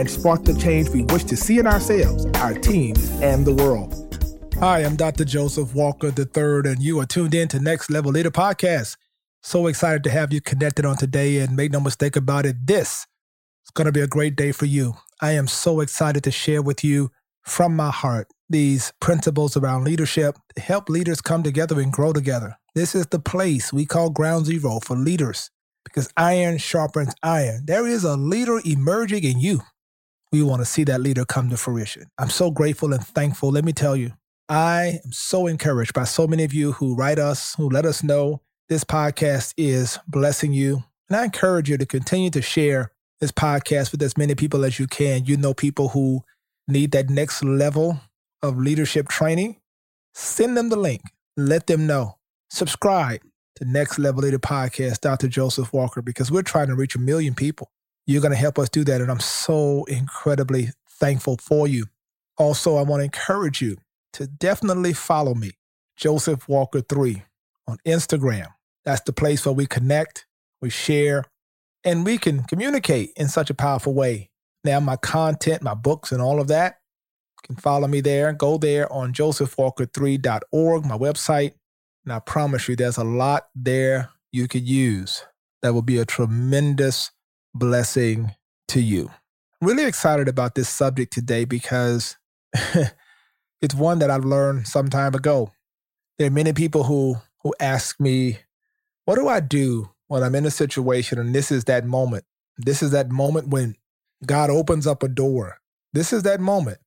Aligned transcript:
and 0.00 0.10
spark 0.10 0.44
the 0.44 0.54
change 0.54 0.88
we 0.88 1.02
wish 1.02 1.24
to 1.24 1.36
see 1.36 1.58
in 1.58 1.66
ourselves, 1.66 2.24
our 2.40 2.54
teams, 2.54 3.10
and 3.20 3.46
the 3.46 3.52
world. 3.52 4.06
Hi, 4.58 4.82
I'm 4.82 4.96
Dr. 4.96 5.26
Joseph 5.26 5.74
Walker 5.74 6.06
III, 6.08 6.72
and 6.72 6.82
you 6.82 7.00
are 7.00 7.06
tuned 7.06 7.34
in 7.34 7.48
to 7.48 7.60
Next 7.60 7.90
Level 7.90 8.10
Leader 8.10 8.30
Podcast. 8.30 8.96
So 9.42 9.66
excited 9.66 10.02
to 10.04 10.10
have 10.10 10.32
you 10.32 10.40
connected 10.40 10.86
on 10.86 10.96
today, 10.96 11.38
and 11.40 11.54
make 11.54 11.70
no 11.70 11.80
mistake 11.80 12.16
about 12.16 12.46
it, 12.46 12.66
this 12.66 13.06
is 13.62 13.70
going 13.74 13.84
to 13.84 13.92
be 13.92 14.00
a 14.00 14.06
great 14.06 14.36
day 14.36 14.52
for 14.52 14.64
you. 14.64 14.94
I 15.20 15.32
am 15.32 15.46
so 15.46 15.80
excited 15.80 16.24
to 16.24 16.30
share 16.30 16.62
with 16.62 16.82
you 16.82 17.10
from 17.42 17.76
my 17.76 17.90
heart 17.90 18.28
these 18.48 18.94
principles 19.00 19.54
around 19.54 19.84
leadership 19.84 20.38
to 20.56 20.62
help 20.62 20.88
leaders 20.88 21.20
come 21.20 21.42
together 21.42 21.78
and 21.78 21.92
grow 21.92 22.14
together. 22.14 22.56
This 22.74 22.94
is 22.94 23.06
the 23.08 23.18
place 23.18 23.70
we 23.70 23.84
call 23.84 24.08
ground 24.08 24.46
zero 24.46 24.80
for 24.80 24.96
leaders 24.96 25.50
because 25.84 26.08
iron 26.16 26.56
sharpens 26.56 27.14
iron. 27.22 27.64
There 27.66 27.86
is 27.86 28.04
a 28.04 28.16
leader 28.16 28.60
emerging 28.64 29.24
in 29.24 29.40
you. 29.40 29.60
We 30.32 30.42
want 30.42 30.60
to 30.60 30.66
see 30.66 30.84
that 30.84 31.00
leader 31.00 31.24
come 31.24 31.50
to 31.50 31.56
fruition. 31.56 32.06
I'm 32.18 32.30
so 32.30 32.50
grateful 32.50 32.92
and 32.92 33.04
thankful. 33.04 33.50
Let 33.50 33.64
me 33.64 33.72
tell 33.72 33.96
you, 33.96 34.12
I 34.48 35.00
am 35.04 35.12
so 35.12 35.46
encouraged 35.46 35.92
by 35.92 36.04
so 36.04 36.26
many 36.26 36.44
of 36.44 36.54
you 36.54 36.72
who 36.72 36.94
write 36.94 37.18
us, 37.18 37.54
who 37.56 37.68
let 37.68 37.84
us 37.84 38.02
know 38.02 38.40
this 38.68 38.84
podcast 38.84 39.54
is 39.56 39.98
blessing 40.06 40.52
you. 40.52 40.84
And 41.08 41.16
I 41.16 41.24
encourage 41.24 41.68
you 41.68 41.76
to 41.78 41.86
continue 41.86 42.30
to 42.30 42.42
share 42.42 42.92
this 43.20 43.32
podcast 43.32 43.90
with 43.90 44.02
as 44.02 44.16
many 44.16 44.36
people 44.36 44.64
as 44.64 44.78
you 44.78 44.86
can. 44.86 45.24
You 45.24 45.36
know, 45.36 45.52
people 45.52 45.88
who 45.88 46.22
need 46.68 46.92
that 46.92 47.10
next 47.10 47.42
level 47.42 48.00
of 48.42 48.56
leadership 48.56 49.08
training. 49.08 49.56
Send 50.14 50.56
them 50.56 50.68
the 50.68 50.76
link. 50.76 51.02
Let 51.36 51.66
them 51.66 51.86
know. 51.86 52.18
Subscribe 52.50 53.20
to 53.56 53.64
Next 53.64 53.98
Level 53.98 54.22
Leader 54.22 54.38
podcast, 54.38 55.00
Dr. 55.00 55.28
Joseph 55.28 55.72
Walker, 55.72 56.02
because 56.02 56.30
we're 56.30 56.42
trying 56.42 56.68
to 56.68 56.74
reach 56.74 56.94
a 56.94 57.00
million 57.00 57.34
people. 57.34 57.70
You're 58.06 58.22
going 58.22 58.32
to 58.32 58.38
help 58.38 58.58
us 58.58 58.68
do 58.68 58.84
that. 58.84 59.00
And 59.00 59.10
I'm 59.10 59.20
so 59.20 59.84
incredibly 59.84 60.70
thankful 60.88 61.36
for 61.38 61.66
you. 61.66 61.86
Also, 62.36 62.76
I 62.76 62.82
want 62.82 63.00
to 63.00 63.04
encourage 63.04 63.60
you 63.60 63.76
to 64.14 64.26
definitely 64.26 64.92
follow 64.92 65.34
me, 65.34 65.52
Joseph 65.96 66.48
Walker 66.48 66.80
3, 66.80 67.22
on 67.68 67.78
Instagram. 67.86 68.48
That's 68.84 69.02
the 69.02 69.12
place 69.12 69.44
where 69.44 69.54
we 69.54 69.66
connect, 69.66 70.26
we 70.60 70.70
share, 70.70 71.24
and 71.84 72.04
we 72.04 72.18
can 72.18 72.42
communicate 72.44 73.12
in 73.16 73.28
such 73.28 73.50
a 73.50 73.54
powerful 73.54 73.94
way. 73.94 74.30
Now, 74.64 74.80
my 74.80 74.96
content, 74.96 75.62
my 75.62 75.74
books, 75.74 76.12
and 76.12 76.20
all 76.20 76.40
of 76.40 76.48
that, 76.48 76.78
you 77.36 77.54
can 77.54 77.56
follow 77.56 77.88
me 77.88 78.00
there. 78.00 78.32
Go 78.32 78.58
there 78.58 78.90
on 78.92 79.12
josephwalker3.org, 79.12 80.84
my 80.84 80.98
website. 80.98 81.52
And 82.04 82.12
I 82.12 82.18
promise 82.18 82.68
you, 82.68 82.76
there's 82.76 82.98
a 82.98 83.04
lot 83.04 83.48
there 83.54 84.10
you 84.32 84.48
could 84.48 84.66
use 84.66 85.24
that 85.62 85.74
will 85.74 85.82
be 85.82 85.98
a 85.98 86.04
tremendous 86.04 87.10
blessing 87.54 88.34
to 88.68 88.80
you. 88.80 89.10
Really 89.60 89.84
excited 89.84 90.28
about 90.28 90.54
this 90.54 90.68
subject 90.68 91.12
today 91.12 91.44
because 91.44 92.16
it's 93.62 93.74
one 93.74 93.98
that 93.98 94.10
I've 94.10 94.24
learned 94.24 94.66
some 94.66 94.88
time 94.88 95.14
ago. 95.14 95.52
There 96.18 96.28
are 96.28 96.32
many 96.32 96.52
people 96.52 96.84
who 96.84 97.16
who 97.42 97.54
ask 97.58 97.98
me, 97.98 98.38
what 99.06 99.16
do 99.16 99.28
I 99.28 99.40
do 99.40 99.90
when 100.08 100.22
I'm 100.22 100.34
in 100.34 100.44
a 100.44 100.50
situation 100.50 101.18
and 101.18 101.34
this 101.34 101.50
is 101.50 101.64
that 101.64 101.86
moment? 101.86 102.24
This 102.58 102.82
is 102.82 102.90
that 102.90 103.10
moment 103.10 103.48
when 103.48 103.76
God 104.26 104.50
opens 104.50 104.86
up 104.86 105.02
a 105.02 105.08
door. 105.08 105.58
This 105.92 106.12
is 106.12 106.22
that 106.24 106.40
moment 106.40 106.78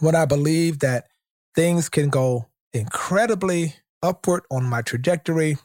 when 0.00 0.14
I 0.14 0.26
believe 0.26 0.80
that 0.80 1.06
things 1.54 1.88
can 1.88 2.10
go 2.10 2.48
incredibly 2.72 3.76
upward 4.02 4.42
on 4.50 4.64
my 4.64 4.82
trajectory 4.82 5.56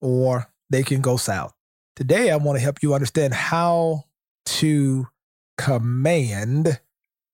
or 0.00 0.46
they 0.70 0.82
can 0.82 1.00
go 1.00 1.16
south. 1.16 1.55
Today, 1.96 2.30
I 2.30 2.36
want 2.36 2.58
to 2.58 2.62
help 2.62 2.82
you 2.82 2.94
understand 2.94 3.34
how 3.34 4.04
to 4.44 5.08
command 5.56 6.78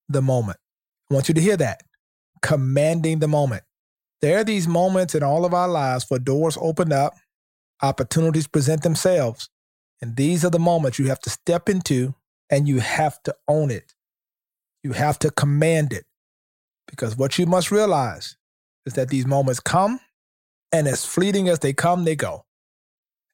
the 0.09 0.23
moment. 0.23 0.59
I 1.11 1.15
want 1.15 1.29
you 1.29 1.35
to 1.35 1.41
hear 1.41 1.57
that 1.57 1.83
commanding 2.43 3.21
the 3.21 3.29
moment. 3.29 3.63
There 4.21 4.39
are 4.39 4.45
these 4.45 4.69
moments 4.69 5.15
in 5.15 5.23
all 5.23 5.45
of 5.45 5.55
our 5.55 5.69
lives 5.69 6.07
where 6.09 6.21
doors 6.21 6.59
open 6.61 6.93
up, 6.93 7.15
opportunities 7.83 8.47
present 8.47 8.83
themselves. 8.83 9.49
And 10.01 10.17
these 10.17 10.45
are 10.45 10.51
the 10.51 10.59
moments 10.59 10.99
you 10.99 11.07
have 11.07 11.21
to 11.21 11.31
step 11.31 11.69
into 11.69 12.15
and 12.51 12.69
you 12.69 12.81
have 12.81 13.23
to 13.25 13.35
own 13.49 13.71
it. 13.71 13.95
You 14.83 14.93
have 14.93 15.19
to 15.21 15.31
command 15.31 15.93
it. 15.93 16.05
Because 16.89 17.17
what 17.17 17.39
you 17.39 17.47
must 17.47 17.71
realize 17.71 18.37
is 18.85 18.95
that 18.95 19.09
these 19.09 19.27
moments 19.27 19.61
come 19.61 20.01
and 20.73 20.87
as 20.89 21.05
fleeting 21.05 21.49
as 21.49 21.61
they 21.61 21.73
come, 21.73 22.05
they 22.05 22.17
go. 22.17 22.45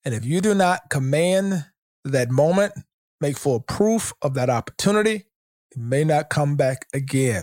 And 0.08 0.14
if 0.14 0.24
you 0.24 0.40
do 0.40 0.54
not 0.54 0.88
command 0.88 1.66
that 2.02 2.30
moment, 2.30 2.72
make 3.20 3.36
full 3.36 3.60
proof 3.60 4.14
of 4.22 4.32
that 4.32 4.48
opportunity, 4.48 5.26
it 5.70 5.76
may 5.76 6.02
not 6.02 6.30
come 6.30 6.56
back 6.56 6.86
again. 6.94 7.42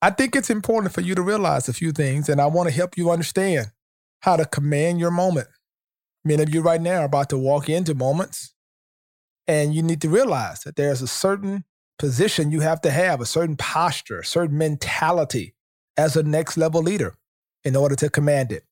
I 0.00 0.10
think 0.10 0.36
it's 0.36 0.50
important 0.50 0.94
for 0.94 1.00
you 1.00 1.16
to 1.16 1.20
realize 1.20 1.68
a 1.68 1.72
few 1.72 1.90
things, 1.90 2.28
and 2.28 2.40
I 2.40 2.46
want 2.46 2.68
to 2.68 2.72
help 2.72 2.96
you 2.96 3.10
understand 3.10 3.72
how 4.20 4.36
to 4.36 4.44
command 4.44 5.00
your 5.00 5.10
moment. 5.10 5.48
Many 6.24 6.44
of 6.44 6.54
you 6.54 6.60
right 6.60 6.80
now 6.80 7.00
are 7.00 7.06
about 7.06 7.28
to 7.30 7.38
walk 7.38 7.68
into 7.68 7.92
moments, 7.92 8.54
and 9.48 9.74
you 9.74 9.82
need 9.82 10.00
to 10.02 10.08
realize 10.08 10.60
that 10.60 10.76
there's 10.76 11.02
a 11.02 11.08
certain 11.08 11.64
position 11.98 12.52
you 12.52 12.60
have 12.60 12.80
to 12.82 12.92
have, 12.92 13.20
a 13.20 13.26
certain 13.26 13.56
posture, 13.56 14.20
a 14.20 14.24
certain 14.24 14.58
mentality 14.58 15.56
as 15.96 16.16
a 16.16 16.22
next 16.22 16.56
level 16.56 16.82
leader 16.82 17.16
in 17.64 17.74
order 17.74 17.96
to 17.96 18.08
command 18.08 18.52
it. 18.52 18.62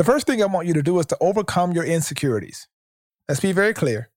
The 0.00 0.04
first 0.04 0.26
thing 0.26 0.42
I 0.42 0.46
want 0.46 0.66
you 0.66 0.72
to 0.72 0.82
do 0.82 0.98
is 0.98 1.04
to 1.08 1.16
overcome 1.20 1.72
your 1.72 1.84
insecurities. 1.84 2.66
Let's 3.28 3.42
be 3.42 3.52
very 3.52 3.74
clear. 3.74 4.08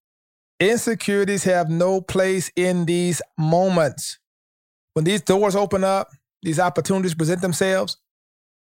Insecurities 0.61 1.43
have 1.43 1.69
no 1.69 1.99
place 1.99 2.49
in 2.55 2.85
these 2.85 3.21
moments. 3.37 4.17
When 4.93 5.03
these 5.03 5.19
doors 5.19 5.57
open 5.57 5.83
up, 5.83 6.07
these 6.41 6.57
opportunities 6.57 7.13
present 7.13 7.41
themselves, 7.41 7.97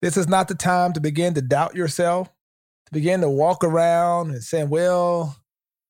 this 0.01 0.15
is 0.15 0.29
not 0.29 0.47
the 0.47 0.55
time 0.55 0.93
to 0.93 1.01
begin 1.01 1.33
to 1.33 1.41
doubt 1.41 1.75
yourself, 1.75 2.29
to 2.85 2.93
begin 2.93 3.19
to 3.19 3.29
walk 3.29 3.65
around 3.65 4.31
and 4.31 4.41
saying, 4.41 4.69
well, 4.69 5.35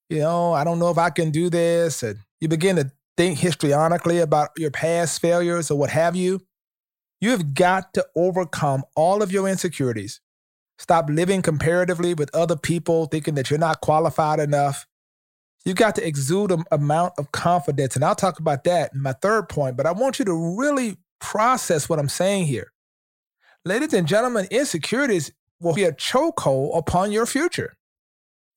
you 0.09 0.22
know, 0.22 0.53
I 0.53 0.63
don't 0.63 0.79
know 0.79 0.89
if 0.89 0.97
I 0.97 1.12
can 1.12 1.29
do 1.29 1.51
this. 1.51 2.01
And 2.01 2.18
you 2.41 2.47
begin 2.47 2.75
to 2.78 2.91
think 3.18 3.38
histrionically 3.38 4.19
about 4.19 4.50
your 4.57 4.72
past 4.72 5.22
failures 5.22 5.69
or 5.69 5.78
what 5.78 5.91
have 5.91 6.16
you. 6.16 6.41
You 7.22 7.29
have 7.29 7.53
got 7.53 7.94
to 7.94 8.07
overcome 8.16 8.84
all 8.95 9.22
of 9.22 9.31
your 9.31 9.47
insecurities 9.47 10.22
Stop 10.79 11.09
living 11.09 11.41
comparatively 11.41 12.13
with 12.13 12.34
other 12.34 12.56
people, 12.56 13.06
thinking 13.06 13.35
that 13.35 13.50
you're 13.50 13.59
not 13.59 13.81
qualified 13.81 14.40
enough. 14.40 14.88
You 15.66 15.73
got 15.73 15.94
to 15.95 16.07
exude 16.07 16.51
an 16.51 16.63
amount 16.72 17.13
of 17.17 17.34
confidence. 17.34 17.95
And 17.95 18.06
I'll 18.06 18.16
talk 18.16 18.40
about 18.40 18.63
that 18.63 18.94
in 18.94 19.01
my 19.01 19.12
third 19.12 19.50
point, 19.50 19.75
but 19.75 19.85
I 19.85 19.91
want 19.91 20.19
you 20.19 20.25
to 20.25 20.57
really 20.57 20.95
process 21.19 21.89
what 21.89 22.00
I'm 22.00 22.07
saying 22.07 22.45
here. 22.45 22.72
Ladies 23.66 23.94
and 23.94 24.07
gentlemen, 24.07 24.47
insecurities 24.50 25.31
will 25.59 25.73
be 25.73 25.84
a 25.84 25.91
chokehold 25.91 26.78
upon 26.78 27.12
your 27.12 27.25
future. 27.25 27.75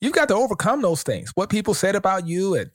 You've 0.01 0.13
got 0.13 0.29
to 0.29 0.35
overcome 0.35 0.81
those 0.81 1.03
things. 1.03 1.33
What 1.35 1.51
people 1.51 1.75
said 1.75 1.97
about 1.97 2.29
you 2.29 2.55
and 2.55 2.71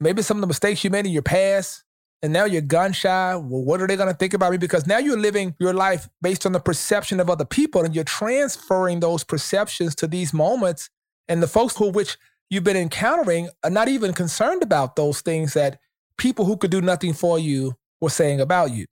maybe 0.00 0.22
some 0.22 0.38
of 0.38 0.40
the 0.40 0.46
mistakes 0.46 0.82
you 0.82 0.88
made 0.88 1.04
in 1.04 1.12
your 1.12 1.22
past, 1.22 1.84
and 2.22 2.32
now 2.32 2.44
you're 2.44 2.60
gun 2.60 2.92
shy. 2.92 3.34
Well, 3.34 3.64
what 3.64 3.80
are 3.80 3.86
they 3.86 3.96
going 3.96 4.12
to 4.12 4.16
think 4.16 4.34
about 4.34 4.52
me? 4.52 4.58
Because 4.58 4.86
now 4.86 4.98
you're 4.98 5.18
living 5.18 5.54
your 5.58 5.72
life 5.72 6.08
based 6.20 6.44
on 6.44 6.52
the 6.52 6.60
perception 6.60 7.20
of 7.20 7.30
other 7.30 7.44
people 7.44 7.82
and 7.82 7.94
you're 7.94 8.04
transferring 8.04 9.00
those 9.00 9.24
perceptions 9.24 9.94
to 9.96 10.06
these 10.06 10.34
moments. 10.34 10.90
And 11.28 11.42
the 11.42 11.48
folks 11.48 11.76
who 11.76 11.90
which 11.90 12.18
you've 12.50 12.64
been 12.64 12.76
encountering 12.76 13.48
are 13.64 13.70
not 13.70 13.88
even 13.88 14.12
concerned 14.12 14.62
about 14.62 14.96
those 14.96 15.20
things 15.20 15.54
that 15.54 15.78
people 16.18 16.44
who 16.44 16.56
could 16.56 16.70
do 16.70 16.82
nothing 16.82 17.14
for 17.14 17.38
you 17.38 17.74
were 18.00 18.10
saying 18.10 18.40
about 18.40 18.72
you. 18.72 18.86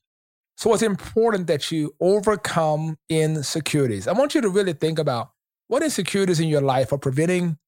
So 0.56 0.72
it's 0.72 0.82
important 0.82 1.46
that 1.46 1.70
you 1.70 1.94
overcome 2.00 2.96
insecurities. 3.08 4.08
I 4.08 4.12
want 4.12 4.34
you 4.34 4.40
to 4.40 4.48
really 4.48 4.72
think 4.72 4.98
about 4.98 5.30
what 5.68 5.82
insecurities 5.82 6.40
in 6.40 6.48
your 6.48 6.62
life 6.62 6.92
are 6.92 6.98
preventing 6.98 7.58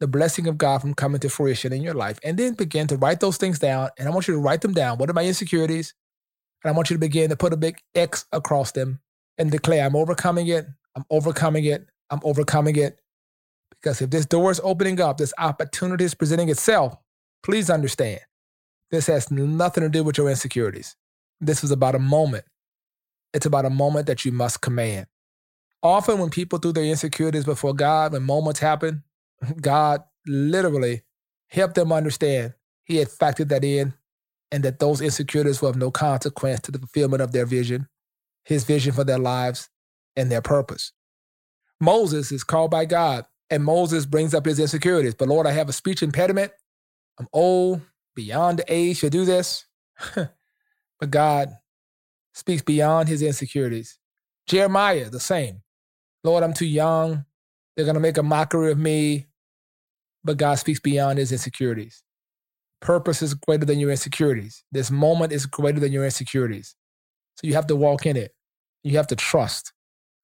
the 0.00 0.08
blessing 0.08 0.48
of 0.48 0.58
God 0.58 0.80
from 0.80 0.94
coming 0.94 1.20
to 1.20 1.30
fruition 1.30 1.72
in 1.72 1.82
your 1.82 1.94
life. 1.94 2.18
And 2.24 2.38
then 2.38 2.54
begin 2.54 2.86
to 2.88 2.96
write 2.96 3.20
those 3.20 3.38
things 3.38 3.58
down. 3.58 3.90
And 3.98 4.08
I 4.08 4.12
want 4.12 4.28
you 4.28 4.34
to 4.34 4.40
write 4.40 4.62
them 4.62 4.74
down. 4.74 4.98
What 4.98 5.10
are 5.10 5.14
my 5.14 5.24
insecurities? 5.24 5.94
And 6.64 6.72
I 6.72 6.76
want 6.76 6.90
you 6.90 6.96
to 6.96 7.00
begin 7.00 7.30
to 7.30 7.36
put 7.36 7.52
a 7.52 7.58
big 7.58 7.78
X 7.94 8.26
across 8.32 8.72
them 8.72 9.00
and 9.38 9.50
declare, 9.50 9.86
I'm 9.86 9.96
overcoming 9.96 10.48
it. 10.48 10.66
I'm 10.96 11.04
overcoming 11.10 11.64
it. 11.66 11.88
I'm 12.10 12.20
overcoming 12.24 12.76
it. 12.76 13.00
Because 13.70 14.02
if 14.02 14.10
this 14.10 14.26
door 14.26 14.50
is 14.50 14.60
opening 14.64 15.00
up, 15.00 15.18
this 15.18 15.34
opportunity 15.38 16.04
is 16.04 16.14
presenting 16.14 16.48
itself, 16.50 16.96
please 17.42 17.70
understand 17.70 18.20
this 18.90 19.08
has 19.08 19.30
nothing 19.30 19.82
to 19.84 19.90
do 19.90 20.04
with 20.04 20.18
your 20.18 20.30
insecurities. 20.30 20.96
This 21.40 21.64
is 21.64 21.70
about 21.72 21.94
a 21.96 22.00
moment 22.00 22.44
It's 23.32 23.46
about 23.46 23.64
a 23.64 23.70
moment 23.70 24.06
that 24.06 24.24
you 24.24 24.32
must 24.32 24.60
command. 24.60 25.06
Often, 25.82 26.18
when 26.18 26.30
people 26.30 26.58
threw 26.58 26.72
their 26.72 26.84
insecurities 26.84 27.44
before 27.44 27.74
God, 27.74 28.12
when 28.12 28.24
moments 28.24 28.60
happen, 28.60 29.04
God 29.60 30.02
literally 30.26 31.02
helped 31.48 31.74
them 31.74 31.92
understand 31.92 32.54
He 32.84 32.96
had 32.96 33.08
factored 33.08 33.48
that 33.48 33.64
in 33.64 33.94
and 34.50 34.62
that 34.64 34.78
those 34.78 35.00
insecurities 35.00 35.60
were 35.60 35.68
of 35.68 35.76
no 35.76 35.90
consequence 35.90 36.60
to 36.60 36.72
the 36.72 36.78
fulfillment 36.78 37.22
of 37.22 37.32
their 37.32 37.46
vision, 37.46 37.88
His 38.44 38.64
vision 38.64 38.92
for 38.92 39.04
their 39.04 39.18
lives, 39.18 39.68
and 40.16 40.30
their 40.30 40.42
purpose. 40.42 40.92
Moses 41.80 42.32
is 42.32 42.44
called 42.44 42.70
by 42.70 42.84
God, 42.84 43.24
and 43.50 43.64
Moses 43.64 44.04
brings 44.04 44.34
up 44.34 44.46
his 44.46 44.58
insecurities. 44.58 45.14
But 45.14 45.28
Lord, 45.28 45.46
I 45.46 45.52
have 45.52 45.68
a 45.68 45.72
speech 45.72 46.02
impediment. 46.02 46.52
I'm 47.18 47.28
old, 47.32 47.82
beyond 48.14 48.58
the 48.58 48.64
age 48.68 49.00
to 49.00 49.10
do 49.10 49.24
this. 49.24 49.64
but 50.14 51.10
God 51.10 51.50
speaks 52.34 52.62
beyond 52.62 53.08
his 53.08 53.22
insecurities. 53.22 53.98
Jeremiah, 54.46 55.08
the 55.08 55.20
same. 55.20 55.62
Lord, 56.24 56.42
I'm 56.42 56.52
too 56.52 56.66
young. 56.66 57.24
They're 57.76 57.84
going 57.84 57.94
to 57.94 58.00
make 58.00 58.18
a 58.18 58.22
mockery 58.22 58.72
of 58.72 58.78
me. 58.78 59.27
But 60.24 60.36
God 60.36 60.56
speaks 60.56 60.80
beyond 60.80 61.18
his 61.18 61.32
insecurities. 61.32 62.02
Purpose 62.80 63.22
is 63.22 63.34
greater 63.34 63.64
than 63.64 63.78
your 63.78 63.90
insecurities. 63.90 64.64
This 64.70 64.90
moment 64.90 65.32
is 65.32 65.46
greater 65.46 65.80
than 65.80 65.92
your 65.92 66.04
insecurities. 66.04 66.76
So 67.36 67.46
you 67.46 67.54
have 67.54 67.66
to 67.68 67.76
walk 67.76 68.06
in 68.06 68.16
it. 68.16 68.34
You 68.84 68.96
have 68.96 69.06
to 69.08 69.16
trust 69.16 69.72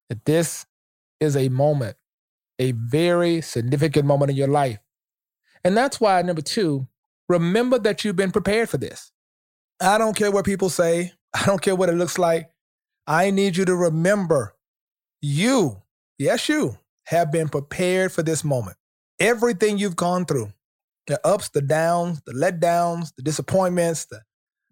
that 0.08 0.24
this 0.24 0.66
is 1.20 1.36
a 1.36 1.48
moment, 1.48 1.96
a 2.58 2.72
very 2.72 3.40
significant 3.40 4.04
moment 4.04 4.30
in 4.30 4.36
your 4.36 4.48
life. 4.48 4.78
And 5.64 5.76
that's 5.76 6.00
why, 6.00 6.20
number 6.22 6.42
two, 6.42 6.86
remember 7.28 7.78
that 7.78 8.04
you've 8.04 8.16
been 8.16 8.30
prepared 8.30 8.68
for 8.68 8.76
this. 8.76 9.10
I 9.80 9.98
don't 9.98 10.16
care 10.16 10.30
what 10.30 10.44
people 10.44 10.68
say, 10.68 11.12
I 11.32 11.46
don't 11.46 11.62
care 11.62 11.74
what 11.74 11.88
it 11.88 11.94
looks 11.94 12.18
like. 12.18 12.50
I 13.06 13.30
need 13.30 13.56
you 13.56 13.64
to 13.64 13.74
remember 13.74 14.54
you, 15.20 15.82
yes, 16.18 16.48
you 16.48 16.78
have 17.06 17.32
been 17.32 17.48
prepared 17.48 18.12
for 18.12 18.22
this 18.22 18.44
moment. 18.44 18.76
Everything 19.20 19.78
you've 19.78 19.96
gone 19.96 20.24
through, 20.24 20.52
the 21.06 21.24
ups, 21.26 21.48
the 21.50 21.62
downs, 21.62 22.22
the 22.26 22.32
letdowns, 22.32 23.14
the 23.16 23.22
disappointments, 23.22 24.06
the, 24.06 24.22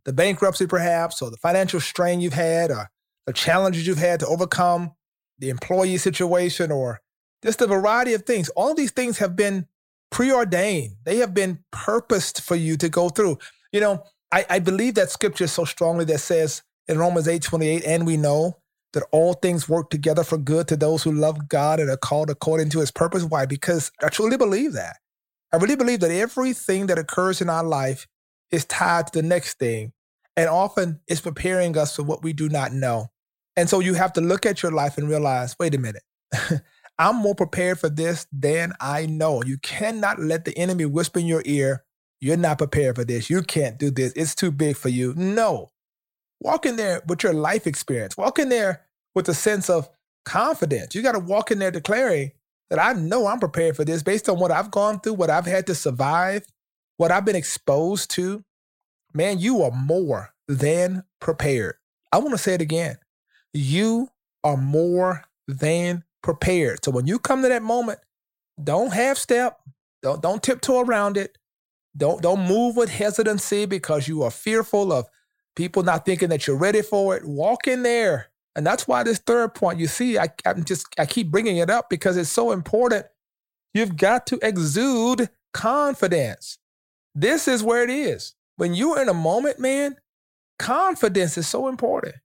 the 0.04 0.12
bankruptcy 0.12 0.66
perhaps, 0.66 1.22
or 1.22 1.30
the 1.30 1.36
financial 1.36 1.80
strain 1.80 2.20
you've 2.20 2.32
had, 2.32 2.70
or 2.70 2.90
the 3.26 3.32
challenges 3.32 3.86
you've 3.86 3.98
had 3.98 4.20
to 4.20 4.26
overcome, 4.26 4.92
the 5.38 5.50
employee 5.50 5.98
situation, 5.98 6.70
or 6.70 7.00
just 7.42 7.60
a 7.60 7.66
variety 7.66 8.14
of 8.14 8.22
things. 8.22 8.48
All 8.50 8.70
of 8.70 8.76
these 8.76 8.90
things 8.90 9.18
have 9.18 9.36
been 9.36 9.66
preordained. 10.10 10.96
They 11.04 11.18
have 11.18 11.34
been 11.34 11.64
purposed 11.70 12.42
for 12.42 12.54
you 12.54 12.76
to 12.76 12.88
go 12.88 13.08
through. 13.08 13.38
You 13.72 13.80
know, 13.80 14.04
I, 14.30 14.46
I 14.48 14.58
believe 14.58 14.94
that 14.94 15.10
scripture 15.10 15.46
so 15.46 15.64
strongly 15.64 16.04
that 16.06 16.18
says 16.18 16.62
in 16.88 16.98
Romans 16.98 17.28
8 17.28 17.42
28, 17.42 17.84
and 17.84 18.06
we 18.06 18.16
know 18.16 18.61
that 18.92 19.04
all 19.10 19.34
things 19.34 19.68
work 19.68 19.90
together 19.90 20.24
for 20.24 20.38
good 20.38 20.68
to 20.68 20.76
those 20.76 21.02
who 21.02 21.12
love 21.12 21.48
God 21.48 21.80
and 21.80 21.90
are 21.90 21.96
called 21.96 22.30
according 22.30 22.70
to 22.70 22.80
his 22.80 22.90
purpose. 22.90 23.24
Why? 23.24 23.46
Because 23.46 23.90
I 24.02 24.08
truly 24.08 24.36
believe 24.36 24.74
that. 24.74 24.96
I 25.52 25.56
really 25.56 25.76
believe 25.76 26.00
that 26.00 26.10
everything 26.10 26.86
that 26.86 26.98
occurs 26.98 27.40
in 27.40 27.50
our 27.50 27.64
life 27.64 28.06
is 28.50 28.64
tied 28.64 29.08
to 29.08 29.20
the 29.20 29.26
next 29.26 29.58
thing. 29.58 29.92
And 30.36 30.48
often 30.48 31.00
it's 31.06 31.20
preparing 31.20 31.76
us 31.76 31.96
for 31.96 32.02
what 32.02 32.22
we 32.22 32.32
do 32.32 32.48
not 32.48 32.72
know. 32.72 33.08
And 33.56 33.68
so 33.68 33.80
you 33.80 33.94
have 33.94 34.14
to 34.14 34.20
look 34.20 34.46
at 34.46 34.62
your 34.62 34.72
life 34.72 34.96
and 34.96 35.08
realize 35.08 35.56
wait 35.58 35.74
a 35.74 35.78
minute, 35.78 36.02
I'm 36.98 37.16
more 37.16 37.34
prepared 37.34 37.78
for 37.80 37.88
this 37.88 38.26
than 38.32 38.72
I 38.80 39.06
know. 39.06 39.42
You 39.42 39.58
cannot 39.58 40.20
let 40.20 40.44
the 40.44 40.56
enemy 40.56 40.86
whisper 40.86 41.18
in 41.18 41.26
your 41.26 41.42
ear, 41.44 41.84
you're 42.20 42.36
not 42.36 42.58
prepared 42.58 42.96
for 42.96 43.04
this. 43.04 43.28
You 43.28 43.42
can't 43.42 43.78
do 43.78 43.90
this. 43.90 44.12
It's 44.14 44.34
too 44.34 44.52
big 44.52 44.76
for 44.76 44.88
you. 44.88 45.12
No. 45.16 45.70
Walk 46.42 46.66
in 46.66 46.76
there 46.76 47.02
with 47.06 47.22
your 47.22 47.32
life 47.32 47.66
experience. 47.66 48.16
Walk 48.16 48.38
in 48.38 48.48
there 48.48 48.82
with 49.14 49.28
a 49.28 49.34
sense 49.34 49.70
of 49.70 49.88
confidence. 50.24 50.94
You 50.94 51.02
got 51.02 51.12
to 51.12 51.18
walk 51.18 51.50
in 51.50 51.58
there 51.58 51.70
declaring 51.70 52.32
that 52.68 52.78
I 52.78 52.94
know 52.94 53.26
I'm 53.26 53.38
prepared 53.38 53.76
for 53.76 53.84
this 53.84 54.02
based 54.02 54.28
on 54.28 54.38
what 54.38 54.50
I've 54.50 54.70
gone 54.70 55.00
through, 55.00 55.14
what 55.14 55.30
I've 55.30 55.46
had 55.46 55.66
to 55.68 55.74
survive, 55.74 56.44
what 56.96 57.12
I've 57.12 57.24
been 57.24 57.36
exposed 57.36 58.10
to. 58.12 58.44
Man, 59.14 59.38
you 59.38 59.62
are 59.62 59.70
more 59.70 60.30
than 60.48 61.04
prepared. 61.20 61.74
I 62.10 62.18
want 62.18 62.32
to 62.32 62.38
say 62.38 62.54
it 62.54 62.60
again 62.62 62.96
you 63.52 64.08
are 64.44 64.56
more 64.56 65.24
than 65.46 66.04
prepared. 66.22 66.84
So 66.84 66.90
when 66.90 67.06
you 67.06 67.18
come 67.18 67.42
to 67.42 67.48
that 67.48 67.62
moment, 67.62 67.98
don't 68.62 68.92
half 68.92 69.18
step, 69.18 69.58
don't 70.02 70.22
don't 70.22 70.42
tiptoe 70.42 70.80
around 70.80 71.16
it. 71.16 71.36
Don't 71.96 72.22
don't 72.22 72.46
move 72.46 72.76
with 72.76 72.90
hesitancy 72.90 73.66
because 73.66 74.08
you 74.08 74.22
are 74.22 74.30
fearful 74.30 74.92
of 74.92 75.06
people 75.56 75.82
not 75.82 76.04
thinking 76.04 76.28
that 76.30 76.46
you're 76.46 76.56
ready 76.56 76.82
for 76.82 77.16
it. 77.16 77.24
Walk 77.24 77.66
in 77.66 77.82
there. 77.82 78.28
And 78.54 78.66
that's 78.66 78.86
why 78.86 79.02
this 79.02 79.18
third 79.18 79.54
point, 79.54 79.78
you 79.78 79.86
see, 79.86 80.18
I, 80.18 80.28
I'm 80.44 80.64
just 80.64 80.86
I 80.98 81.06
keep 81.06 81.30
bringing 81.30 81.56
it 81.56 81.70
up 81.70 81.88
because 81.88 82.16
it's 82.16 82.30
so 82.30 82.52
important. 82.52 83.06
You've 83.72 83.96
got 83.96 84.26
to 84.28 84.38
exude 84.42 85.30
confidence. 85.54 86.58
This 87.14 87.48
is 87.48 87.62
where 87.62 87.82
it 87.82 87.90
is. 87.90 88.34
When 88.56 88.74
you're 88.74 89.00
in 89.00 89.08
a 89.08 89.14
moment, 89.14 89.58
man, 89.58 89.96
confidence 90.58 91.38
is 91.38 91.48
so 91.48 91.68
important. 91.68 92.16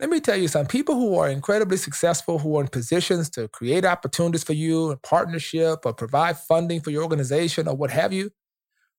Let 0.00 0.10
me 0.10 0.18
tell 0.18 0.36
you 0.36 0.48
some 0.48 0.66
People 0.66 0.96
who 0.96 1.16
are 1.16 1.28
incredibly 1.28 1.76
successful, 1.76 2.38
who 2.38 2.56
are 2.56 2.62
in 2.62 2.68
positions 2.68 3.30
to 3.30 3.46
create 3.48 3.84
opportunities 3.84 4.42
for 4.42 4.52
you, 4.52 4.90
a 4.90 4.96
partnership, 4.96 5.86
or 5.86 5.92
provide 5.92 6.38
funding 6.38 6.80
for 6.80 6.90
your 6.90 7.04
organization, 7.04 7.68
or 7.68 7.76
what 7.76 7.90
have 7.90 8.12
you, 8.12 8.30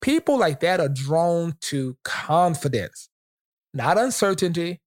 people 0.01 0.37
like 0.37 0.61
that 0.61 0.79
are 0.79 0.87
drawn 0.87 1.55
to 1.61 1.97
confidence, 2.05 3.09
not 3.73 3.97
uncertainty, 3.97 4.81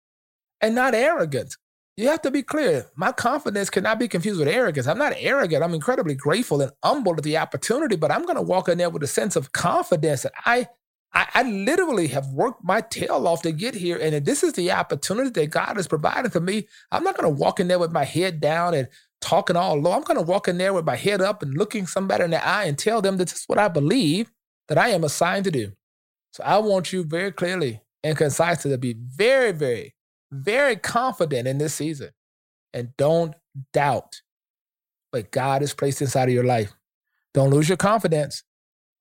and 0.62 0.76
not 0.76 0.94
arrogance. 0.94 1.58
You 1.98 2.10
have 2.10 2.22
to 2.24 2.32
be 2.32 2.44
clear. 2.44 2.88
My 2.96 3.14
confidence 3.14 3.70
cannot 3.70 4.00
be 4.00 4.10
confused 4.10 4.40
with 4.40 4.50
arrogance. 4.50 4.86
I'm 4.86 4.98
not 4.98 5.14
arrogant. 5.16 5.64
I'm 5.64 5.74
incredibly 5.74 6.16
grateful 6.16 6.62
and 6.62 6.72
humbled 6.84 7.20
at 7.20 7.24
the 7.24 7.38
opportunity, 7.38 7.96
but 7.96 8.12
I'm 8.12 8.24
going 8.24 8.36
to 8.36 8.42
walk 8.42 8.68
in 8.68 8.78
there 8.78 8.90
with 8.90 9.04
a 9.04 9.08
sense 9.08 9.36
of 9.36 9.54
confidence 9.54 10.24
that 10.24 10.34
I 10.46 10.68
I, 11.14 11.28
I, 11.34 11.44
literally 11.44 12.08
have 12.08 12.28
worked 12.28 12.62
my 12.62 12.82
tail 12.82 13.26
off 13.26 13.42
to 13.44 13.54
get 13.54 13.74
here. 13.74 13.98
And 13.98 14.26
this 14.26 14.44
is 14.44 14.52
the 14.52 14.72
opportunity 14.74 15.30
that 15.30 15.50
God 15.50 15.78
has 15.78 15.88
provided 15.88 16.34
for 16.34 16.42
me, 16.42 16.68
I'm 16.92 17.06
not 17.06 17.16
going 17.16 17.34
to 17.34 17.42
walk 17.42 17.62
in 17.62 17.70
there 17.70 17.80
with 17.80 17.94
my 17.94 18.04
head 18.04 18.42
down 18.42 18.74
and 18.74 18.90
talking 19.22 19.56
all 19.56 19.80
low. 19.80 19.94
I'm 19.94 20.04
going 20.04 20.20
to 20.20 20.26
walk 20.26 20.50
in 20.50 20.58
there 20.58 20.74
with 20.74 20.84
my 20.84 20.98
head 20.98 21.22
up 21.22 21.42
and 21.42 21.58
looking 21.58 21.88
somebody 21.88 22.26
in 22.26 22.32
the 22.32 22.46
eye 22.46 22.66
and 22.66 22.78
tell 22.78 23.02
them 23.02 23.16
that 23.16 23.30
this 23.30 23.40
is 23.40 23.46
what 23.48 23.58
I 23.58 23.70
believe 23.70 24.30
that 24.68 24.78
I 24.78 24.90
am 24.90 25.06
assigned 25.06 25.46
to 25.46 25.52
do. 25.52 25.72
So 26.34 26.44
I 26.44 26.58
want 26.58 26.92
you 26.92 27.06
very 27.06 27.32
clearly 27.32 27.80
and 28.06 28.16
concise 28.16 28.62
to 28.62 28.78
be 28.78 28.94
very, 28.94 29.52
very, 29.52 29.96
very 30.32 30.76
confident 30.76 31.48
in 31.48 31.58
this 31.58 31.74
season. 31.74 32.12
And 32.72 32.96
don't 32.98 33.34
doubt 33.74 34.22
what 35.10 35.32
God 35.32 35.62
has 35.62 35.74
placed 35.74 36.04
inside 36.04 36.28
of 36.28 36.34
your 36.36 36.44
life. 36.44 36.72
Don't 37.34 37.50
lose 37.50 37.68
your 37.68 37.78
confidence. 37.78 38.44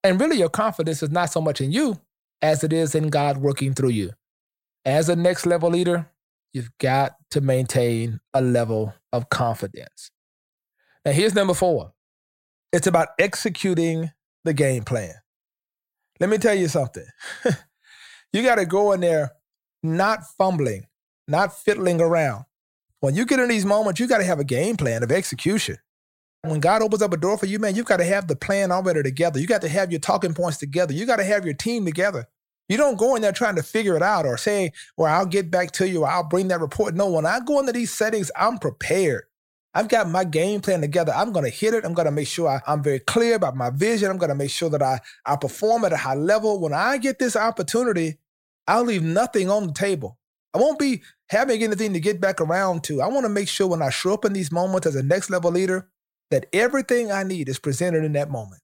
And 0.03 0.19
really, 0.19 0.39
your 0.39 0.49
confidence 0.49 1.03
is 1.03 1.11
not 1.11 1.31
so 1.31 1.43
much 1.43 1.61
in 1.61 1.71
you 1.71 2.01
as 2.41 2.65
it 2.65 2.73
is 2.73 2.95
in 2.95 3.09
God 3.09 3.37
working 3.37 3.75
through 3.75 3.91
you. 3.91 4.13
As 4.87 5.11
a 5.11 5.17
next 5.17 5.45
level 5.45 5.69
leader, 5.69 6.09
you've 6.55 6.77
got 6.79 7.17
to 7.33 7.43
maintain 7.43 8.21
a 8.33 8.41
level 8.41 8.95
of 9.13 9.29
confidence. 9.29 10.11
Now, 11.05 11.13
here's 11.13 11.35
number 11.35 11.55
four 11.55 11.93
it's 12.73 12.87
about 12.87 13.09
executing 13.19 14.13
the 14.45 14.55
game 14.55 14.83
plan. 14.83 15.13
Let 16.21 16.31
me 16.31 16.39
tell 16.39 16.55
you 16.55 16.69
something. 16.69 17.07
you 18.35 18.43
got 18.43 18.57
to 18.57 18.67
go 18.67 18.93
in 18.93 19.01
there 19.01 19.33
not 19.83 20.27
fumbling, 20.37 20.87
not 21.29 21.57
fiddling 21.57 22.01
around. 22.01 22.45
When 23.01 23.15
you 23.15 23.27
get 23.27 23.39
in 23.39 23.49
these 23.49 23.65
moments, 23.65 24.01
you 24.01 24.09
got 24.09 24.19
to 24.19 24.25
have 24.25 24.41
a 24.41 24.45
game 24.45 24.77
plan 24.77 25.03
of 25.03 25.13
execution. 25.13 25.77
When 26.43 26.61
God 26.61 26.83
opens 26.83 27.01
up 27.01 27.13
a 27.13 27.17
door 27.17 27.39
for 27.39 27.47
you, 27.47 27.59
man, 27.59 27.75
you've 27.75 27.87
got 27.87 27.99
to 27.99 28.05
have 28.05 28.27
the 28.27 28.37
plan 28.37 28.73
already 28.73 29.03
together. 29.03 29.39
You 29.39 29.47
got 29.47 29.63
to 29.63 29.69
have 29.69 29.91
your 29.93 30.01
talking 30.01 30.35
points 30.35 30.59
together. 30.59 30.93
You 30.93 31.07
got 31.07 31.17
to 31.17 31.25
have 31.25 31.45
your 31.45 31.55
team 31.55 31.85
together. 31.85 32.27
You 32.69 32.77
don't 32.77 32.99
go 32.99 33.15
in 33.15 33.23
there 33.23 33.33
trying 33.33 33.57
to 33.57 33.63
figure 33.63 33.97
it 33.97 34.03
out 34.03 34.27
or 34.27 34.37
say, 34.37 34.73
well, 34.97 35.15
I'll 35.15 35.27
get 35.27 35.51
back 35.51 35.71
to 35.73 35.89
you 35.89 36.03
or 36.03 36.09
I'll 36.09 36.29
bring 36.29 36.49
that 36.49 36.61
report. 36.61 36.95
No, 36.95 37.09
when 37.11 37.27
I 37.27 37.41
go 37.41 37.61
into 37.61 37.73
these 37.73 37.93
settings, 37.93 38.31
I'm 38.37 38.59
prepared. 38.59 39.25
I've 39.75 39.89
got 39.89 40.09
my 40.09 40.25
game 40.25 40.61
plan 40.61 40.81
together. 40.81 41.13
I'm 41.15 41.33
going 41.33 41.45
to 41.45 41.51
hit 41.51 41.75
it. 41.75 41.85
I'm 41.85 41.95
going 41.95 42.07
to 42.07 42.13
make 42.13 42.29
sure 42.29 42.49
I, 42.49 42.73
am 42.73 42.83
very 42.83 43.01
clear 43.01 43.35
about 43.35 43.57
my 43.57 43.71
vision. 43.71 44.11
I'm 44.11 44.19
going 44.19 44.29
to 44.29 44.35
make 44.35 44.51
sure 44.51 44.71
that 44.71 44.83
I, 44.83 45.01
I 45.27 45.37
perform 45.37 45.85
at 45.85 45.93
a 45.93 45.97
high 45.97 46.15
level. 46.15 46.61
When 46.61 46.73
I 46.73 46.97
get 46.97 47.19
this 47.19 47.37
opportunity, 47.37 48.19
I'll 48.67 48.85
leave 48.85 49.03
nothing 49.03 49.51
on 49.51 49.67
the 49.67 49.73
table. 49.73 50.19
I 50.55 50.59
won't 50.59 50.79
be 50.79 51.03
having 51.29 51.63
anything 51.63 51.93
to 51.93 52.01
get 52.01 52.21
back 52.21 52.41
around 52.41 52.85
to. 52.85 53.03
I 53.03 53.09
want 53.09 53.25
to 53.25 53.31
make 53.31 53.49
sure 53.49 53.67
when 53.67 53.83
I 53.83 53.91
show 53.91 54.15
up 54.15 54.25
in 54.25 54.33
these 54.33 54.53
moments 54.53 54.87
as 54.87 54.95
a 54.95 55.03
next 55.03 55.31
level 55.31 55.51
leader, 55.51 55.89
that 56.31 56.47
everything 56.53 57.11
I 57.11 57.23
need 57.23 57.49
is 57.49 57.59
presented 57.59 58.05
in 58.05 58.13
that 58.13 58.31
moment. 58.31 58.63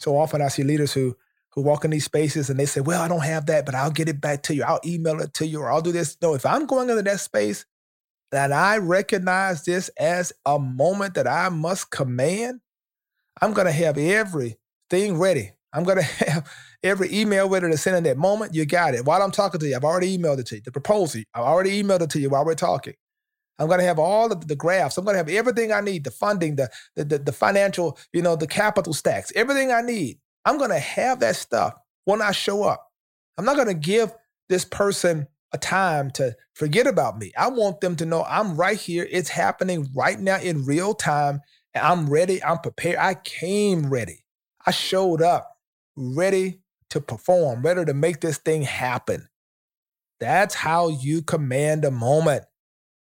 So 0.00 0.16
often 0.16 0.42
I 0.42 0.48
see 0.48 0.62
leaders 0.62 0.92
who 0.92 1.16
who 1.50 1.62
walk 1.62 1.84
in 1.84 1.90
these 1.90 2.04
spaces 2.04 2.50
and 2.50 2.60
they 2.60 2.66
say, 2.66 2.80
"Well, 2.80 3.02
I 3.02 3.08
don't 3.08 3.24
have 3.24 3.46
that, 3.46 3.66
but 3.66 3.74
I'll 3.74 3.90
get 3.90 4.08
it 4.08 4.20
back 4.20 4.42
to 4.44 4.54
you. 4.54 4.62
I'll 4.62 4.80
email 4.84 5.20
it 5.20 5.34
to 5.34 5.46
you, 5.46 5.60
or 5.60 5.70
I'll 5.70 5.82
do 5.82 5.92
this." 5.92 6.16
No, 6.20 6.34
if 6.34 6.44
I'm 6.46 6.66
going 6.66 6.90
into 6.90 7.02
that 7.02 7.20
space 7.20 7.64
and 8.30 8.52
I 8.52 8.78
recognize 8.78 9.64
this 9.64 9.88
as 9.98 10.32
a 10.44 10.58
moment 10.58 11.14
that 11.14 11.26
I 11.26 11.48
must 11.48 11.90
command, 11.90 12.60
I'm 13.40 13.54
going 13.54 13.66
to 13.66 13.72
have 13.72 13.98
everything 13.98 15.18
ready. 15.18 15.52
I'm 15.72 15.84
going 15.84 15.98
to 16.02 16.02
have 16.02 16.50
every 16.82 17.12
email 17.12 17.48
ready 17.48 17.70
to 17.70 17.78
send 17.78 17.96
in 17.96 18.04
that 18.04 18.18
moment. 18.18 18.54
You 18.54 18.66
got 18.66 18.94
it. 18.94 19.04
While 19.04 19.22
I'm 19.22 19.30
talking 19.30 19.60
to 19.60 19.68
you, 19.68 19.76
I've 19.76 19.84
already 19.84 20.16
emailed 20.16 20.38
it 20.38 20.46
to 20.46 20.56
you. 20.56 20.62
The 20.62 20.72
proposal, 20.72 21.22
I've 21.34 21.44
already 21.44 21.82
emailed 21.82 22.02
it 22.02 22.10
to 22.10 22.20
you 22.20 22.30
while 22.30 22.44
we're 22.44 22.54
talking. 22.54 22.94
I'm 23.58 23.66
going 23.66 23.80
to 23.80 23.86
have 23.86 23.98
all 23.98 24.30
of 24.30 24.46
the 24.46 24.54
graphs. 24.54 24.96
I'm 24.98 25.04
going 25.04 25.14
to 25.14 25.18
have 25.18 25.28
everything 25.28 25.72
I 25.72 25.80
need, 25.80 26.04
the 26.04 26.12
funding, 26.12 26.56
the, 26.56 26.70
the, 26.94 27.04
the, 27.04 27.18
the 27.18 27.32
financial, 27.32 27.98
you 28.12 28.22
know, 28.22 28.36
the 28.36 28.46
capital 28.46 28.92
stacks, 28.92 29.32
everything 29.34 29.72
I 29.72 29.80
need. 29.80 30.18
I'm 30.44 30.58
going 30.58 30.70
to 30.70 30.78
have 30.78 31.20
that 31.20 31.36
stuff 31.36 31.74
when 32.04 32.22
I 32.22 32.30
show 32.30 32.62
up. 32.62 32.86
I'm 33.36 33.44
not 33.44 33.56
going 33.56 33.68
to 33.68 33.74
give 33.74 34.12
this 34.48 34.64
person 34.64 35.26
a 35.52 35.58
time 35.58 36.10
to 36.12 36.36
forget 36.54 36.86
about 36.86 37.18
me. 37.18 37.32
I 37.36 37.48
want 37.48 37.80
them 37.80 37.96
to 37.96 38.06
know 38.06 38.24
I'm 38.24 38.56
right 38.56 38.78
here. 38.78 39.08
It's 39.10 39.28
happening 39.28 39.88
right 39.94 40.18
now 40.18 40.38
in 40.38 40.64
real 40.64 40.94
time. 40.94 41.40
I'm 41.74 42.08
ready. 42.08 42.42
I'm 42.42 42.58
prepared. 42.58 42.96
I 42.96 43.14
came 43.14 43.90
ready. 43.90 44.24
I 44.66 44.70
showed 44.70 45.22
up 45.22 45.47
ready 45.98 46.60
to 46.90 47.00
perform, 47.00 47.62
ready 47.62 47.84
to 47.84 47.94
make 47.94 48.20
this 48.20 48.38
thing 48.38 48.62
happen. 48.62 49.28
That's 50.20 50.54
how 50.54 50.88
you 50.88 51.22
command 51.22 51.84
a 51.84 51.90
moment. 51.90 52.44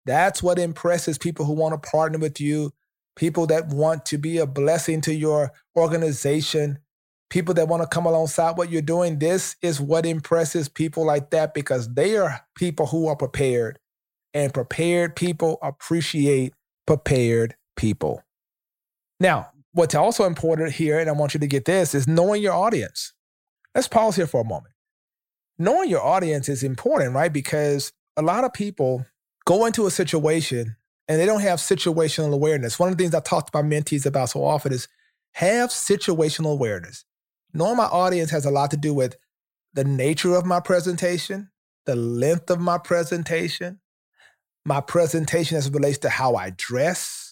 That's 0.05 0.41
what 0.41 0.59
impresses 0.59 1.17
people 1.17 1.45
who 1.45 1.53
want 1.53 1.81
to 1.81 1.89
partner 1.89 2.19
with 2.19 2.39
you, 2.39 2.71
people 3.15 3.47
that 3.47 3.67
want 3.67 4.05
to 4.07 4.17
be 4.17 4.37
a 4.37 4.45
blessing 4.45 5.01
to 5.01 5.13
your 5.13 5.51
organization, 5.75 6.79
people 7.29 7.53
that 7.55 7.67
want 7.67 7.81
to 7.83 7.87
come 7.87 8.05
alongside 8.05 8.57
what 8.57 8.69
you're 8.69 8.81
doing. 8.81 9.19
This 9.19 9.55
is 9.61 9.81
what 9.81 10.05
impresses 10.05 10.69
people 10.69 11.05
like 11.05 11.31
that 11.31 11.53
because 11.53 11.93
they 11.93 12.17
are 12.17 12.41
people 12.55 12.87
who 12.87 13.07
are 13.07 13.15
prepared, 13.15 13.79
and 14.33 14.53
prepared 14.53 15.15
people 15.15 15.57
appreciate 15.61 16.53
prepared 16.85 17.55
people. 17.75 18.21
Now, 19.19 19.49
what's 19.75 19.93
also 19.93 20.23
important 20.23 20.71
here, 20.71 20.99
and 20.99 21.09
I 21.09 21.13
want 21.13 21.33
you 21.33 21.39
to 21.41 21.47
get 21.47 21.65
this, 21.65 21.93
is 21.93 22.07
knowing 22.07 22.41
your 22.41 22.53
audience. 22.53 23.13
Let's 23.75 23.89
pause 23.89 24.15
here 24.15 24.25
for 24.25 24.41
a 24.41 24.45
moment. 24.45 24.73
Knowing 25.59 25.89
your 25.89 26.01
audience 26.01 26.47
is 26.47 26.63
important, 26.63 27.13
right? 27.13 27.31
Because 27.31 27.91
a 28.15 28.21
lot 28.21 28.45
of 28.45 28.53
people 28.53 29.05
go 29.45 29.65
into 29.65 29.85
a 29.85 29.91
situation 29.91 30.77
and 31.09 31.19
they 31.19 31.25
don't 31.25 31.41
have 31.41 31.59
situational 31.59 32.33
awareness. 32.33 32.79
One 32.79 32.89
of 32.89 32.97
the 32.97 33.03
things 33.03 33.13
I 33.13 33.19
talk 33.19 33.51
to 33.51 33.61
my 33.61 33.67
mentees 33.67 34.05
about 34.05 34.29
so 34.29 34.43
often 34.45 34.71
is 34.71 34.87
have 35.33 35.69
situational 35.69 36.53
awareness. 36.53 37.03
Knowing 37.53 37.77
my 37.77 37.85
audience 37.85 38.31
has 38.31 38.45
a 38.45 38.51
lot 38.51 38.71
to 38.71 38.77
do 38.77 38.93
with 38.93 39.17
the 39.73 39.83
nature 39.83 40.35
of 40.35 40.45
my 40.45 40.61
presentation, 40.61 41.49
the 41.85 41.97
length 41.97 42.49
of 42.49 42.61
my 42.61 42.77
presentation, 42.77 43.81
my 44.65 44.79
presentation 44.79 45.57
as 45.57 45.67
it 45.67 45.73
relates 45.73 45.97
to 45.99 46.09
how 46.09 46.35
I 46.35 46.51
dress, 46.51 47.24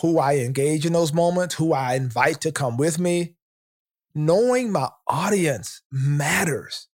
who 0.00 0.18
I 0.18 0.36
engage 0.36 0.86
in 0.86 0.92
those 0.92 1.12
moments, 1.12 1.54
who 1.54 1.72
I 1.72 1.94
invite 1.94 2.40
to 2.42 2.52
come 2.52 2.76
with 2.76 2.98
me. 2.98 3.34
Knowing 4.14 4.70
my 4.70 4.88
audience 5.08 5.82
matters. 5.90 6.88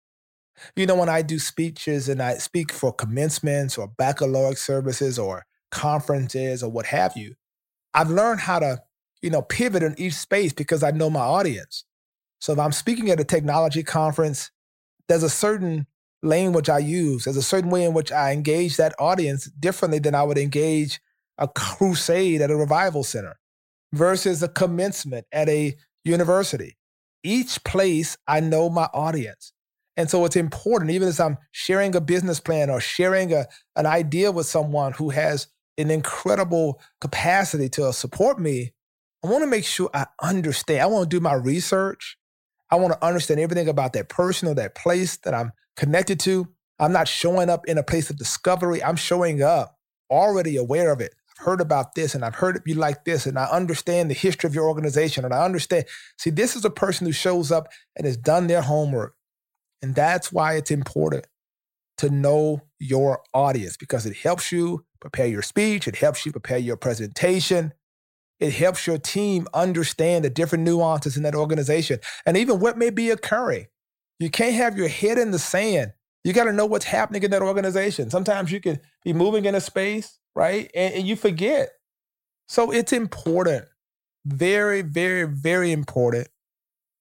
You 0.77 0.87
know, 0.87 0.97
when 0.97 1.09
I 1.09 1.23
do 1.23 1.39
speeches 1.39 2.09
and 2.09 2.23
I 2.23 2.35
speak 2.35 2.73
for 2.73 2.93
commencements 2.93 3.79
or 3.79 3.89
baccalaureate 3.89 4.59
services 4.59 5.19
or 5.19 5.47
conferences 5.71 6.63
or 6.63 6.71
what 6.71 6.87
have 6.87 7.17
you, 7.17 7.35
I've 7.95 8.11
learned 8.11 8.41
how 8.41 8.59
to, 8.61 8.83
you 9.23 9.31
know, 9.31 9.43
pivot 9.43 9.83
in 9.83 9.95
each 9.99 10.15
space 10.15 10.53
because 10.53 10.83
I 10.83 10.91
know 10.91 11.11
my 11.11 11.21
audience. 11.21 11.85
So 12.41 12.53
if 12.53 12.59
I'm 12.59 12.73
speaking 12.73 13.11
at 13.11 13.21
a 13.21 13.25
technology 13.25 13.83
conference, 13.83 14.51
there's 15.09 15.23
a 15.23 15.31
certain 15.31 15.87
language 16.23 16.69
I 16.69 16.79
use. 16.79 17.25
There's 17.25 17.37
a 17.37 17.43
certain 17.43 17.71
way 17.71 17.85
in 17.85 17.95
which 17.95 18.13
I 18.13 18.33
engage 18.33 18.77
that 18.77 18.95
audience 18.99 19.47
differently 19.47 19.99
than 19.99 20.15
I 20.15 20.23
would 20.23 20.39
engage 20.39 21.01
a 21.39 21.49
crusade 21.49 22.41
at 22.41 22.51
a 22.51 22.57
revival 22.57 23.05
center 23.05 23.39
versus 23.93 24.43
a 24.43 24.49
commencement 24.49 25.27
at 25.33 25.49
a 25.49 25.77
university. 26.05 26.77
Each 27.23 27.63
place 27.65 28.17
I 28.27 28.41
know 28.41 28.69
my 28.69 28.89
audience. 28.93 29.53
And 29.97 30.09
so 30.09 30.25
it's 30.25 30.37
important, 30.37 30.93
even 30.93 31.09
as 31.09 31.19
I'm 31.19 31.39
sharing 31.51 31.97
a 31.97 32.01
business 32.01 32.39
plan 32.39 32.71
or 32.71 32.81
sharing 32.81 33.33
a, 33.33 33.47
an 33.75 33.87
idea 33.87 34.31
with 34.31 34.47
someone 34.47 34.93
who 34.93 35.11
has 35.11 35.49
an 35.77 35.91
incredible 35.91 36.81
capacity 37.01 37.69
to 37.71 37.93
support 37.93 38.39
me, 38.39 38.75
I 39.25 39.29
want 39.29 39.43
to 39.43 39.49
make 39.49 39.65
sure 39.65 39.91
I 39.93 40.07
understand. 40.23 40.83
I 40.83 40.87
want 40.87 41.11
to 41.11 41.17
do 41.17 41.21
my 41.21 41.35
research. 41.35 42.17
I 42.71 42.77
want 42.77 42.93
to 42.93 43.05
understand 43.05 43.41
everything 43.41 43.69
about 43.69 43.93
that 43.95 44.09
person 44.09 44.49
or 44.49 44.55
that 44.55 44.77
place 44.77 45.17
that 45.19 45.35
I'm 45.35 45.53
connected 45.77 46.21
to. 46.21 46.47
I'm 46.79 46.93
not 46.93 47.09
showing 47.09 47.51
up 47.51 47.67
in 47.67 47.79
a 47.79 47.83
place 47.83 48.09
of 48.11 48.17
discovery. 48.17 48.83
I'm 48.83 48.97
showing 48.97 49.43
up 49.43 49.77
already 50.11 50.57
aware 50.57 50.93
of 50.93 51.01
it. 51.01 51.15
Heard 51.39 51.61
about 51.61 51.95
this 51.95 52.15
and 52.15 52.25
I've 52.25 52.35
heard 52.35 52.61
you 52.67 52.75
like 52.75 53.05
this 53.05 53.25
and 53.27 53.39
I 53.39 53.45
understand 53.45 54.11
the 54.11 54.15
history 54.15 54.49
of 54.49 54.55
your 54.55 54.69
organization 54.69 55.25
and 55.25 55.33
I 55.33 55.45
understand. 55.45 55.85
See, 56.19 56.31
this 56.31 56.57
is 56.57 56.65
a 56.65 56.71
person 56.71 57.07
who 57.07 57.13
shows 57.13 57.53
up 57.53 57.69
and 57.97 58.07
has 58.07 58.17
done 58.17 58.49
their 58.49 58.63
homework. 58.63 59.15
And 59.81 59.95
that's 59.95 60.33
why 60.33 60.55
it's 60.55 60.73
important 60.73 61.27
to 61.99 62.11
know 62.11 62.63
your 62.79 63.23
audience 63.35 63.77
because 63.77 64.07
it 64.07 64.17
helps 64.17 64.51
you 64.51 64.85
prepare 65.01 65.27
your 65.27 65.43
speech, 65.43 65.87
it 65.87 65.97
helps 65.97 66.27
you 66.27 66.33
prepare 66.33 66.59
your 66.59 66.77
presentation, 66.77 67.73
it 68.41 68.53
helps 68.53 68.87
your 68.87 68.99
team 68.99 69.47
understand 69.53 70.25
the 70.25 70.31
different 70.31 70.65
nuances 70.65 71.17
in 71.17 71.23
that 71.25 71.35
organization 71.35 71.99
and 72.25 72.37
even 72.37 72.61
what 72.61 72.79
may 72.79 72.91
be 72.91 73.11
occurring. 73.11 73.67
You 74.19 74.31
can't 74.31 74.55
have 74.55 74.77
your 74.77 74.89
head 74.89 75.19
in 75.19 75.31
the 75.31 75.39
sand. 75.39 75.93
You 76.25 76.33
got 76.33 76.45
to 76.45 76.53
know 76.53 76.67
what's 76.67 76.85
happening 76.85 77.23
in 77.23 77.31
that 77.31 77.43
organization. 77.43 78.11
Sometimes 78.11 78.51
you 78.51 78.61
can 78.61 78.81
be 79.05 79.13
moving 79.13 79.45
in 79.45 79.55
a 79.55 79.61
space, 79.61 80.19
right? 80.39 80.71
And, 80.73 80.95
and 80.95 81.07
you 81.07 81.17
forget. 81.17 81.71
So 82.47 82.71
it's 82.71 82.93
important, 82.93 83.65
very, 84.25 84.83
very, 84.83 85.25
very 85.25 85.73
important 85.73 86.29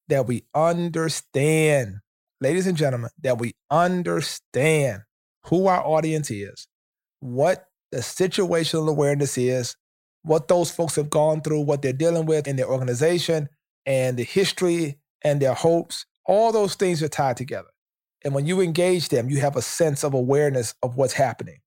that 0.07 0.25
we 0.25 0.43
understand 0.55 1.99
ladies 2.41 2.65
and 2.65 2.75
gentlemen, 2.75 3.11
that 3.21 3.37
we 3.37 3.53
understand 3.69 5.03
who 5.45 5.67
our 5.67 5.85
audience 5.85 6.31
is, 6.31 6.67
what 7.19 7.67
the 7.91 7.99
situational 7.99 8.89
awareness 8.89 9.37
is, 9.37 9.75
what 10.23 10.47
those 10.47 10.71
folks 10.71 10.95
have 10.95 11.11
gone 11.11 11.41
through, 11.41 11.61
what 11.61 11.83
they're 11.83 11.93
dealing 11.93 12.25
with 12.25 12.47
in 12.47 12.55
their 12.55 12.67
organization, 12.67 13.49
and 13.85 14.17
the 14.17 14.23
history 14.23 14.99
and 15.23 15.39
their 15.39 15.53
hopes. 15.53 16.05
All 16.25 16.51
those 16.51 16.73
things 16.73 17.03
are 17.03 17.07
tied 17.07 17.37
together. 17.37 17.69
And 18.25 18.33
when 18.33 18.47
you 18.47 18.61
engage 18.61 19.09
them, 19.09 19.29
you 19.29 19.39
have 19.41 19.55
a 19.55 19.61
sense 19.61 20.03
of 20.03 20.15
awareness 20.15 20.73
of 20.81 20.95
what's 20.95 21.13
happening. 21.13 21.59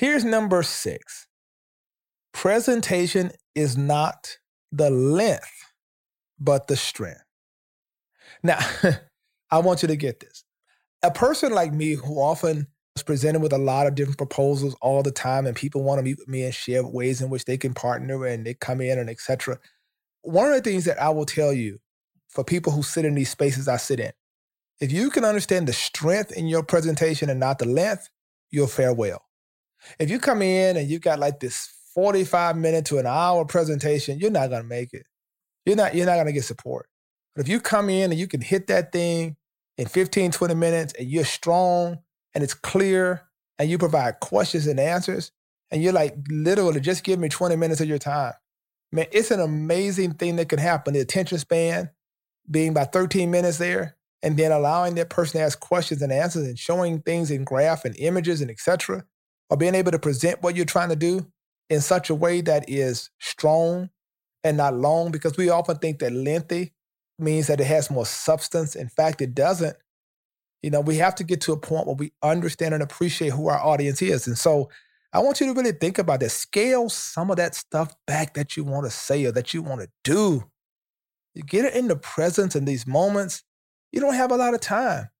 Here's 0.00 0.24
number 0.24 0.62
six 0.62 1.26
presentation 2.32 3.32
is 3.54 3.76
not 3.76 4.38
the 4.72 4.88
length, 4.88 5.74
but 6.38 6.68
the 6.68 6.76
strength. 6.76 7.20
Now, 8.42 8.60
I 9.50 9.58
want 9.58 9.82
you 9.82 9.88
to 9.88 9.96
get 9.96 10.20
this. 10.20 10.42
A 11.02 11.10
person 11.10 11.52
like 11.52 11.74
me 11.74 11.96
who 11.96 12.18
often 12.18 12.66
is 12.96 13.02
presented 13.02 13.42
with 13.42 13.52
a 13.52 13.58
lot 13.58 13.86
of 13.86 13.94
different 13.94 14.16
proposals 14.16 14.74
all 14.80 15.02
the 15.02 15.10
time 15.10 15.44
and 15.44 15.54
people 15.54 15.82
want 15.82 15.98
to 15.98 16.02
meet 16.02 16.16
with 16.16 16.28
me 16.28 16.44
and 16.44 16.54
share 16.54 16.82
ways 16.82 17.20
in 17.20 17.28
which 17.28 17.44
they 17.44 17.58
can 17.58 17.74
partner 17.74 18.24
and 18.24 18.46
they 18.46 18.54
come 18.54 18.80
in 18.80 18.98
and 18.98 19.10
etc. 19.10 19.58
One 20.22 20.46
of 20.46 20.54
the 20.54 20.62
things 20.62 20.86
that 20.86 20.98
I 20.98 21.10
will 21.10 21.26
tell 21.26 21.52
you 21.52 21.78
for 22.30 22.42
people 22.42 22.72
who 22.72 22.82
sit 22.82 23.04
in 23.04 23.16
these 23.16 23.28
spaces 23.28 23.68
I 23.68 23.76
sit 23.76 24.00
in, 24.00 24.12
if 24.80 24.92
you 24.92 25.10
can 25.10 25.26
understand 25.26 25.68
the 25.68 25.74
strength 25.74 26.32
in 26.32 26.46
your 26.46 26.62
presentation 26.62 27.28
and 27.28 27.38
not 27.38 27.58
the 27.58 27.68
length, 27.68 28.08
you'll 28.50 28.66
fare 28.66 28.94
well. 28.94 29.26
If 29.98 30.10
you 30.10 30.18
come 30.18 30.42
in 30.42 30.76
and 30.76 30.88
you've 30.88 31.02
got 31.02 31.18
like 31.18 31.40
this 31.40 31.68
45 31.94 32.56
minute 32.56 32.84
to 32.86 32.98
an 32.98 33.06
hour 33.06 33.44
presentation, 33.44 34.18
you're 34.18 34.30
not 34.30 34.50
gonna 34.50 34.64
make 34.64 34.92
it. 34.92 35.06
You're 35.66 35.76
not, 35.76 35.94
you're 35.94 36.06
not 36.06 36.16
gonna 36.16 36.32
get 36.32 36.44
support. 36.44 36.86
But 37.34 37.42
if 37.42 37.48
you 37.48 37.60
come 37.60 37.90
in 37.90 38.10
and 38.10 38.18
you 38.18 38.26
can 38.26 38.40
hit 38.40 38.66
that 38.68 38.92
thing 38.92 39.36
in 39.78 39.86
15, 39.86 40.32
20 40.32 40.54
minutes 40.54 40.92
and 40.98 41.08
you're 41.08 41.24
strong 41.24 41.98
and 42.34 42.44
it's 42.44 42.54
clear 42.54 43.22
and 43.58 43.70
you 43.70 43.78
provide 43.78 44.20
questions 44.20 44.66
and 44.66 44.80
answers 44.80 45.32
and 45.70 45.82
you're 45.82 45.92
like, 45.92 46.16
literally, 46.28 46.80
just 46.80 47.04
give 47.04 47.18
me 47.18 47.28
20 47.28 47.56
minutes 47.56 47.80
of 47.80 47.88
your 47.88 47.98
time. 47.98 48.32
Man, 48.92 49.06
it's 49.12 49.30
an 49.30 49.40
amazing 49.40 50.14
thing 50.14 50.36
that 50.36 50.48
can 50.48 50.58
happen. 50.58 50.94
The 50.94 51.00
attention 51.00 51.38
span 51.38 51.90
being 52.50 52.70
about 52.70 52.92
13 52.92 53.30
minutes 53.30 53.58
there 53.58 53.96
and 54.22 54.36
then 54.36 54.52
allowing 54.52 54.96
that 54.96 55.10
person 55.10 55.40
to 55.40 55.46
ask 55.46 55.60
questions 55.60 56.02
and 56.02 56.12
answers 56.12 56.46
and 56.46 56.58
showing 56.58 57.00
things 57.00 57.30
in 57.30 57.44
graph 57.44 57.84
and 57.84 57.96
images 57.96 58.40
and 58.40 58.50
etc. 58.50 59.04
or 59.50 59.56
being 59.56 59.74
able 59.74 59.90
to 59.90 59.98
present 59.98 60.42
what 60.42 60.56
you're 60.56 60.64
trying 60.64 60.88
to 60.88 60.96
do 60.96 61.26
in 61.68 61.80
such 61.80 62.08
a 62.08 62.14
way 62.14 62.40
that 62.40 62.68
is 62.68 63.10
strong 63.18 63.90
and 64.42 64.56
not 64.56 64.74
long 64.74 65.10
because 65.10 65.36
we 65.36 65.50
often 65.50 65.76
think 65.76 65.98
that 65.98 66.12
lengthy 66.12 66.72
means 67.18 67.48
that 67.48 67.60
it 67.60 67.66
has 67.66 67.90
more 67.90 68.06
substance. 68.06 68.74
In 68.74 68.88
fact, 68.88 69.20
it 69.20 69.34
doesn't. 69.34 69.76
You 70.62 70.70
know, 70.70 70.80
we 70.80 70.96
have 70.96 71.14
to 71.16 71.24
get 71.24 71.40
to 71.42 71.52
a 71.52 71.56
point 71.56 71.86
where 71.86 71.96
we 71.96 72.12
understand 72.22 72.74
and 72.74 72.82
appreciate 72.82 73.32
who 73.32 73.48
our 73.48 73.58
audience 73.58 74.00
is. 74.02 74.26
And 74.26 74.38
so 74.38 74.70
I 75.12 75.18
want 75.20 75.40
you 75.40 75.46
to 75.46 75.52
really 75.54 75.72
think 75.72 75.98
about 75.98 76.20
this. 76.20 76.34
Scale 76.34 76.88
some 76.88 77.30
of 77.30 77.36
that 77.36 77.54
stuff 77.54 77.94
back 78.06 78.34
that 78.34 78.56
you 78.56 78.64
want 78.64 78.84
to 78.86 78.90
say 78.90 79.24
or 79.24 79.32
that 79.32 79.52
you 79.52 79.62
want 79.62 79.80
to 79.80 79.88
do. 80.04 80.50
You 81.34 81.42
get 81.42 81.64
it 81.64 81.74
in 81.74 81.88
the 81.88 81.96
presence 81.96 82.56
in 82.56 82.64
these 82.64 82.86
moments, 82.86 83.42
you 83.92 84.00
don't 84.00 84.14
have 84.14 84.32
a 84.32 84.36
lot 84.36 84.54
of 84.54 84.60
time. 84.60 85.10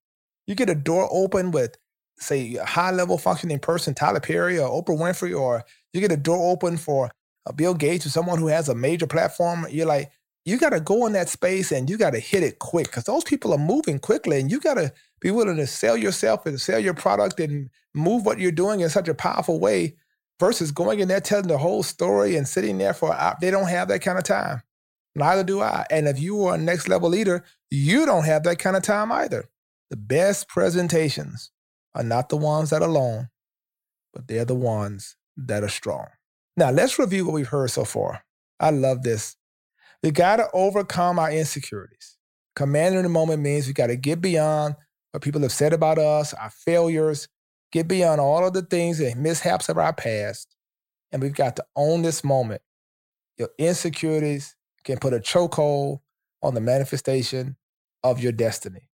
You 0.46 0.54
get 0.54 0.70
a 0.70 0.74
door 0.74 1.08
open 1.10 1.50
with, 1.50 1.76
say, 2.20 2.56
a 2.56 2.64
high 2.64 2.90
level 2.90 3.18
functioning 3.18 3.58
person, 3.58 3.94
Tyler 3.94 4.20
Perry 4.20 4.58
or 4.58 4.68
Oprah 4.68 4.98
Winfrey, 4.98 5.38
or 5.38 5.64
you 5.92 6.00
get 6.00 6.12
a 6.12 6.16
door 6.16 6.52
open 6.52 6.76
for 6.76 7.10
a 7.46 7.52
Bill 7.52 7.74
Gates 7.74 8.06
or 8.06 8.10
someone 8.10 8.38
who 8.38 8.48
has 8.48 8.68
a 8.68 8.74
major 8.74 9.06
platform. 9.06 9.66
You're 9.70 9.86
like, 9.86 10.10
you 10.44 10.58
got 10.58 10.70
to 10.70 10.80
go 10.80 11.06
in 11.06 11.12
that 11.12 11.28
space 11.28 11.70
and 11.72 11.88
you 11.88 11.98
got 11.98 12.10
to 12.10 12.18
hit 12.18 12.42
it 12.42 12.58
quick 12.58 12.86
because 12.86 13.04
those 13.04 13.24
people 13.24 13.52
are 13.52 13.58
moving 13.58 13.98
quickly 13.98 14.40
and 14.40 14.50
you 14.50 14.60
got 14.60 14.74
to 14.74 14.92
be 15.20 15.30
willing 15.30 15.56
to 15.56 15.66
sell 15.66 15.96
yourself 15.96 16.46
and 16.46 16.60
sell 16.60 16.78
your 16.78 16.94
product 16.94 17.38
and 17.40 17.68
move 17.94 18.24
what 18.24 18.38
you're 18.38 18.50
doing 18.50 18.80
in 18.80 18.88
such 18.88 19.08
a 19.08 19.14
powerful 19.14 19.60
way 19.60 19.96
versus 20.38 20.72
going 20.72 21.00
in 21.00 21.08
there 21.08 21.20
telling 21.20 21.48
the 21.48 21.58
whole 21.58 21.82
story 21.82 22.36
and 22.36 22.48
sitting 22.48 22.78
there 22.78 22.94
for. 22.94 23.12
Uh, 23.12 23.34
they 23.40 23.50
don't 23.50 23.68
have 23.68 23.88
that 23.88 24.00
kind 24.00 24.18
of 24.18 24.24
time. 24.24 24.62
Neither 25.14 25.44
do 25.44 25.60
I. 25.60 25.86
And 25.90 26.08
if 26.08 26.18
you 26.20 26.44
are 26.46 26.54
a 26.54 26.58
next 26.58 26.88
level 26.88 27.10
leader, 27.10 27.44
you 27.70 28.06
don't 28.06 28.24
have 28.24 28.44
that 28.44 28.58
kind 28.58 28.76
of 28.76 28.82
time 28.82 29.12
either. 29.12 29.48
The 29.90 29.96
best 29.96 30.48
presentations 30.48 31.50
are 31.94 32.02
not 32.02 32.28
the 32.28 32.36
ones 32.36 32.70
that 32.70 32.82
are 32.82 32.88
long, 32.88 33.28
but 34.12 34.28
they're 34.28 34.44
the 34.44 34.54
ones 34.54 35.16
that 35.36 35.62
are 35.62 35.68
strong. 35.68 36.06
Now, 36.56 36.70
let's 36.70 36.98
review 36.98 37.24
what 37.24 37.34
we've 37.34 37.48
heard 37.48 37.70
so 37.70 37.84
far. 37.84 38.24
I 38.58 38.70
love 38.70 39.02
this. 39.02 39.36
We 40.02 40.10
got 40.10 40.36
to 40.36 40.48
overcome 40.52 41.18
our 41.18 41.30
insecurities. 41.30 42.16
Commanding 42.56 43.02
the 43.02 43.08
moment 43.08 43.42
means 43.42 43.66
we 43.66 43.72
got 43.72 43.88
to 43.88 43.96
get 43.96 44.20
beyond 44.20 44.74
what 45.12 45.22
people 45.22 45.40
have 45.42 45.52
said 45.52 45.72
about 45.72 45.98
us, 45.98 46.34
our 46.34 46.50
failures, 46.50 47.28
get 47.72 47.88
beyond 47.88 48.20
all 48.20 48.46
of 48.46 48.52
the 48.52 48.62
things 48.62 49.00
and 49.00 49.22
mishaps 49.22 49.68
of 49.68 49.78
our 49.78 49.92
past. 49.92 50.54
And 51.12 51.22
we've 51.22 51.34
got 51.34 51.56
to 51.56 51.64
own 51.76 52.02
this 52.02 52.22
moment. 52.22 52.62
Your 53.38 53.50
insecurities 53.58 54.56
can 54.84 54.98
put 54.98 55.14
a 55.14 55.18
chokehold 55.18 56.00
on 56.42 56.54
the 56.54 56.60
manifestation 56.60 57.56
of 58.02 58.20
your 58.20 58.32
destiny. 58.32 58.88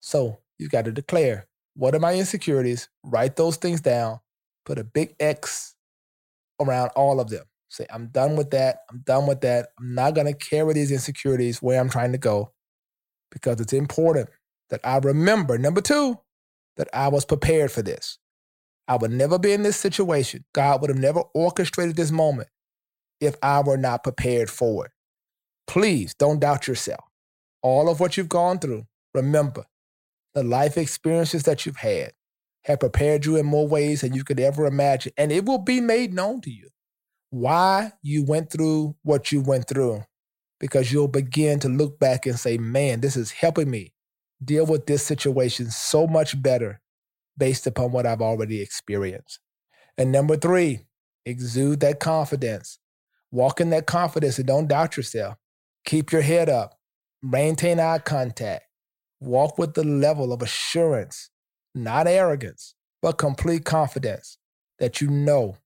So 0.00 0.40
you've 0.58 0.70
got 0.70 0.84
to 0.84 0.92
declare 0.92 1.48
what 1.74 1.94
are 1.94 2.00
my 2.00 2.14
insecurities, 2.14 2.88
write 3.04 3.36
those 3.36 3.56
things 3.56 3.80
down, 3.80 4.20
put 4.64 4.78
a 4.78 4.84
big 4.84 5.14
X 5.18 5.74
around 6.60 6.90
all 6.94 7.20
of 7.20 7.30
them. 7.30 7.44
Say, 7.68 7.86
I'm 7.90 8.08
done 8.08 8.36
with 8.36 8.50
that. 8.50 8.80
I'm 8.90 8.98
done 8.98 9.26
with 9.26 9.40
that. 9.40 9.68
I'm 9.78 9.94
not 9.94 10.14
going 10.14 10.26
to 10.26 10.34
carry 10.34 10.74
these 10.74 10.92
insecurities 10.92 11.62
where 11.62 11.80
I'm 11.80 11.88
trying 11.88 12.12
to 12.12 12.18
go 12.18 12.52
because 13.30 13.60
it's 13.60 13.72
important 13.72 14.28
that 14.68 14.80
I 14.84 14.98
remember, 14.98 15.56
number 15.56 15.80
two, 15.80 16.18
that 16.76 16.88
I 16.92 17.08
was 17.08 17.24
prepared 17.24 17.70
for 17.72 17.82
this. 17.82 18.18
I 18.88 18.96
would 18.96 19.10
never 19.10 19.38
be 19.38 19.52
in 19.52 19.62
this 19.62 19.76
situation. 19.76 20.44
God 20.52 20.80
would 20.80 20.90
have 20.90 20.98
never 20.98 21.22
orchestrated 21.34 21.96
this 21.96 22.10
moment 22.10 22.48
if 23.20 23.36
I 23.42 23.60
were 23.60 23.76
not 23.78 24.02
prepared 24.02 24.50
for 24.50 24.86
it. 24.86 24.92
Please 25.66 26.14
don't 26.14 26.40
doubt 26.40 26.68
yourself. 26.68 27.04
All 27.62 27.88
of 27.88 28.00
what 28.00 28.16
you've 28.16 28.28
gone 28.28 28.58
through, 28.58 28.86
remember 29.14 29.64
the 30.34 30.42
life 30.42 30.76
experiences 30.78 31.42
that 31.44 31.66
you've 31.66 31.76
had 31.76 32.12
have 32.64 32.80
prepared 32.80 33.26
you 33.26 33.36
in 33.36 33.46
more 33.46 33.66
ways 33.66 34.02
than 34.02 34.14
you 34.14 34.24
could 34.24 34.40
ever 34.40 34.66
imagine. 34.66 35.12
And 35.16 35.32
it 35.32 35.44
will 35.44 35.58
be 35.58 35.80
made 35.80 36.14
known 36.14 36.40
to 36.42 36.50
you 36.50 36.68
why 37.30 37.92
you 38.02 38.24
went 38.24 38.50
through 38.50 38.94
what 39.02 39.32
you 39.32 39.40
went 39.40 39.66
through, 39.66 40.04
because 40.60 40.92
you'll 40.92 41.08
begin 41.08 41.58
to 41.60 41.68
look 41.68 41.98
back 41.98 42.26
and 42.26 42.38
say, 42.38 42.58
man, 42.58 43.00
this 43.00 43.16
is 43.16 43.30
helping 43.32 43.70
me 43.70 43.92
deal 44.44 44.66
with 44.66 44.86
this 44.86 45.02
situation 45.02 45.70
so 45.70 46.06
much 46.06 46.40
better 46.40 46.80
based 47.36 47.66
upon 47.66 47.90
what 47.92 48.06
I've 48.06 48.20
already 48.20 48.60
experienced. 48.60 49.40
And 49.96 50.12
number 50.12 50.36
three, 50.36 50.80
exude 51.24 51.80
that 51.80 52.00
confidence. 52.00 52.78
Walk 53.30 53.60
in 53.60 53.70
that 53.70 53.86
confidence 53.86 54.38
and 54.38 54.46
don't 54.46 54.68
doubt 54.68 54.96
yourself. 54.96 55.36
Keep 55.84 56.12
your 56.12 56.22
head 56.22 56.48
up. 56.48 56.78
Maintain 57.22 57.80
eye 57.80 57.98
contact. 57.98 58.64
Walk 59.22 59.56
with 59.56 59.74
the 59.74 59.84
level 59.84 60.32
of 60.32 60.42
assurance, 60.42 61.30
not 61.76 62.08
arrogance, 62.08 62.74
but 63.00 63.18
complete 63.18 63.64
confidence 63.64 64.36
that 64.80 65.00
you 65.00 65.08
know 65.08 65.58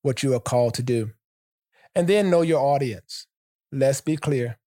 what 0.00 0.22
you 0.22 0.34
are 0.34 0.40
called 0.40 0.72
to 0.74 0.82
do. 0.82 1.10
And 1.94 2.08
then 2.08 2.30
know 2.30 2.40
your 2.40 2.60
audience. 2.60 3.26
Let's 3.70 4.00
be 4.00 4.16
clear. 4.16 4.58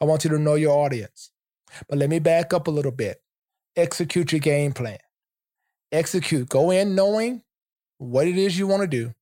I 0.00 0.06
want 0.06 0.24
you 0.24 0.30
to 0.30 0.38
know 0.38 0.54
your 0.54 0.78
audience. 0.78 1.30
But 1.90 1.98
let 1.98 2.08
me 2.08 2.20
back 2.20 2.54
up 2.54 2.68
a 2.68 2.70
little 2.70 2.90
bit. 2.90 3.20
Execute 3.76 4.32
your 4.32 4.40
game 4.40 4.72
plan. 4.72 4.98
Execute. 5.92 6.48
Go 6.48 6.70
in 6.70 6.94
knowing 6.94 7.42
what 7.98 8.26
it 8.26 8.38
is 8.38 8.58
you 8.58 8.66
want 8.66 8.80
to 8.80 8.88
do 8.88 9.12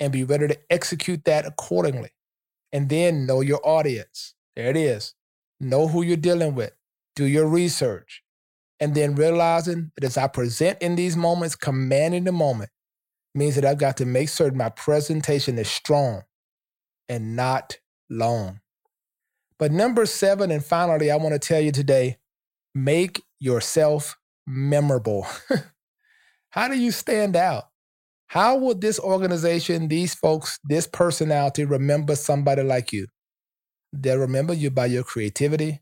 and 0.00 0.12
be 0.12 0.24
ready 0.24 0.48
to 0.48 0.58
execute 0.70 1.24
that 1.26 1.46
accordingly. 1.46 2.10
And 2.72 2.88
then 2.88 3.26
know 3.26 3.42
your 3.42 3.60
audience. 3.62 4.34
There 4.56 4.70
it 4.70 4.76
is. 4.76 5.14
Know 5.60 5.86
who 5.86 6.02
you're 6.02 6.16
dealing 6.16 6.56
with. 6.56 6.75
Do 7.16 7.24
your 7.24 7.46
research. 7.46 8.22
And 8.78 8.94
then 8.94 9.14
realizing 9.14 9.90
that 9.96 10.04
as 10.04 10.16
I 10.16 10.28
present 10.28 10.78
in 10.80 10.96
these 10.96 11.16
moments, 11.16 11.56
commanding 11.56 12.24
the 12.24 12.32
moment 12.32 12.70
means 13.34 13.54
that 13.54 13.64
I've 13.64 13.78
got 13.78 13.96
to 13.98 14.06
make 14.06 14.28
certain 14.28 14.58
my 14.58 14.68
presentation 14.68 15.58
is 15.58 15.68
strong 15.68 16.22
and 17.08 17.34
not 17.34 17.78
long. 18.10 18.60
But 19.58 19.72
number 19.72 20.04
seven, 20.04 20.50
and 20.50 20.64
finally, 20.64 21.10
I 21.10 21.16
want 21.16 21.32
to 21.32 21.38
tell 21.38 21.60
you 21.60 21.72
today 21.72 22.18
make 22.74 23.22
yourself 23.40 24.18
memorable. 24.46 25.26
How 26.50 26.68
do 26.68 26.78
you 26.78 26.90
stand 26.90 27.36
out? 27.36 27.64
How 28.28 28.56
will 28.56 28.74
this 28.74 28.98
organization, 28.98 29.88
these 29.88 30.14
folks, 30.14 30.58
this 30.64 30.86
personality 30.86 31.64
remember 31.64 32.16
somebody 32.16 32.62
like 32.62 32.92
you? 32.92 33.06
They'll 33.92 34.18
remember 34.18 34.52
you 34.52 34.70
by 34.70 34.86
your 34.86 35.04
creativity, 35.04 35.80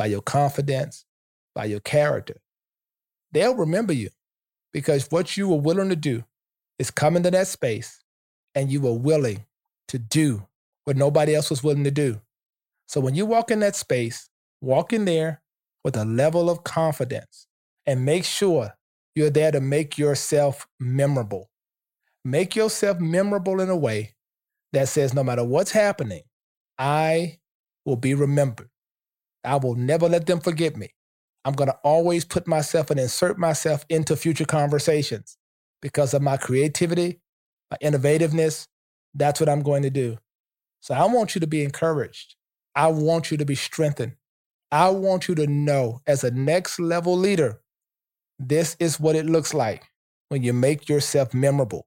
by 0.00 0.06
your 0.06 0.22
confidence, 0.22 1.04
by 1.54 1.66
your 1.66 1.80
character. 1.80 2.40
They'll 3.32 3.54
remember 3.54 3.92
you 3.92 4.08
because 4.72 5.10
what 5.10 5.36
you 5.36 5.46
were 5.46 5.60
willing 5.60 5.90
to 5.90 5.94
do 5.94 6.24
is 6.78 6.90
come 6.90 7.18
into 7.18 7.30
that 7.32 7.48
space 7.48 8.02
and 8.54 8.72
you 8.72 8.80
were 8.80 8.94
willing 8.94 9.44
to 9.88 9.98
do 9.98 10.46
what 10.86 10.96
nobody 10.96 11.34
else 11.34 11.50
was 11.50 11.62
willing 11.62 11.84
to 11.84 11.90
do. 11.90 12.18
So 12.86 12.98
when 12.98 13.14
you 13.14 13.26
walk 13.26 13.50
in 13.50 13.60
that 13.60 13.76
space, 13.76 14.30
walk 14.62 14.94
in 14.94 15.04
there 15.04 15.42
with 15.84 15.98
a 15.98 16.06
level 16.06 16.48
of 16.48 16.64
confidence 16.64 17.46
and 17.84 18.06
make 18.06 18.24
sure 18.24 18.72
you're 19.14 19.28
there 19.28 19.52
to 19.52 19.60
make 19.60 19.98
yourself 19.98 20.66
memorable. 20.78 21.50
Make 22.24 22.56
yourself 22.56 23.00
memorable 23.00 23.60
in 23.60 23.68
a 23.68 23.76
way 23.76 24.14
that 24.72 24.88
says, 24.88 25.12
no 25.12 25.22
matter 25.22 25.44
what's 25.44 25.72
happening, 25.72 26.22
I 26.78 27.40
will 27.84 27.96
be 27.96 28.14
remembered. 28.14 28.70
I 29.44 29.56
will 29.56 29.74
never 29.74 30.08
let 30.08 30.26
them 30.26 30.40
forget 30.40 30.76
me. 30.76 30.94
I'm 31.44 31.54
going 31.54 31.68
to 31.70 31.78
always 31.82 32.24
put 32.24 32.46
myself 32.46 32.90
and 32.90 33.00
insert 33.00 33.38
myself 33.38 33.84
into 33.88 34.16
future 34.16 34.44
conversations 34.44 35.38
because 35.80 36.12
of 36.12 36.22
my 36.22 36.36
creativity, 36.36 37.20
my 37.70 37.78
innovativeness. 37.82 38.66
That's 39.14 39.40
what 39.40 39.48
I'm 39.48 39.62
going 39.62 39.82
to 39.82 39.90
do. 39.90 40.18
So 40.80 40.94
I 40.94 41.06
want 41.06 41.34
you 41.34 41.40
to 41.40 41.46
be 41.46 41.64
encouraged. 41.64 42.36
I 42.74 42.88
want 42.88 43.30
you 43.30 43.36
to 43.38 43.44
be 43.44 43.54
strengthened. 43.54 44.16
I 44.70 44.90
want 44.90 45.28
you 45.28 45.34
to 45.34 45.46
know 45.46 46.00
as 46.06 46.22
a 46.22 46.30
next 46.30 46.78
level 46.78 47.16
leader, 47.16 47.60
this 48.38 48.76
is 48.78 49.00
what 49.00 49.16
it 49.16 49.26
looks 49.26 49.52
like 49.52 49.84
when 50.28 50.42
you 50.42 50.52
make 50.52 50.88
yourself 50.88 51.34
memorable. 51.34 51.86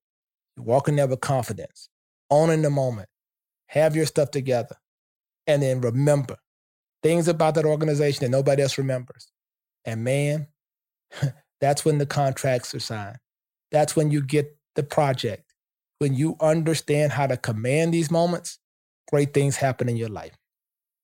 You 0.58 0.64
walk 0.64 0.88
in 0.88 0.98
there 0.98 1.08
with 1.08 1.22
confidence, 1.22 1.90
own 2.30 2.50
in 2.50 2.62
the 2.62 2.70
moment, 2.70 3.10
have 3.68 3.96
your 3.96 4.06
stuff 4.06 4.32
together, 4.32 4.76
and 5.48 5.64
then 5.64 5.82
remember 5.82 6.38
things 7.04 7.28
about 7.28 7.56
that 7.56 7.66
organization 7.66 8.24
that 8.24 8.36
nobody 8.36 8.64
else 8.64 8.78
remembers. 8.78 9.28
And 9.86 10.04
man, 10.04 10.48
that's 11.62 11.86
when 11.86 11.98
the 11.98 12.06
contracts 12.06 12.74
are 12.74 12.80
signed. 12.80 13.18
That's 13.72 13.96
when 13.96 14.10
you 14.10 14.22
get 14.22 14.58
the 14.76 14.84
project. 14.84 15.54
When 16.00 16.16
you 16.16 16.36
understand 16.40 17.12
how 17.12 17.28
to 17.28 17.38
command 17.38 17.94
these 17.94 18.10
moments, 18.10 18.60
great 19.10 19.34
things 19.34 19.58
happen 19.58 19.88
in 19.90 19.96
your 19.96 20.10
life. 20.10 20.36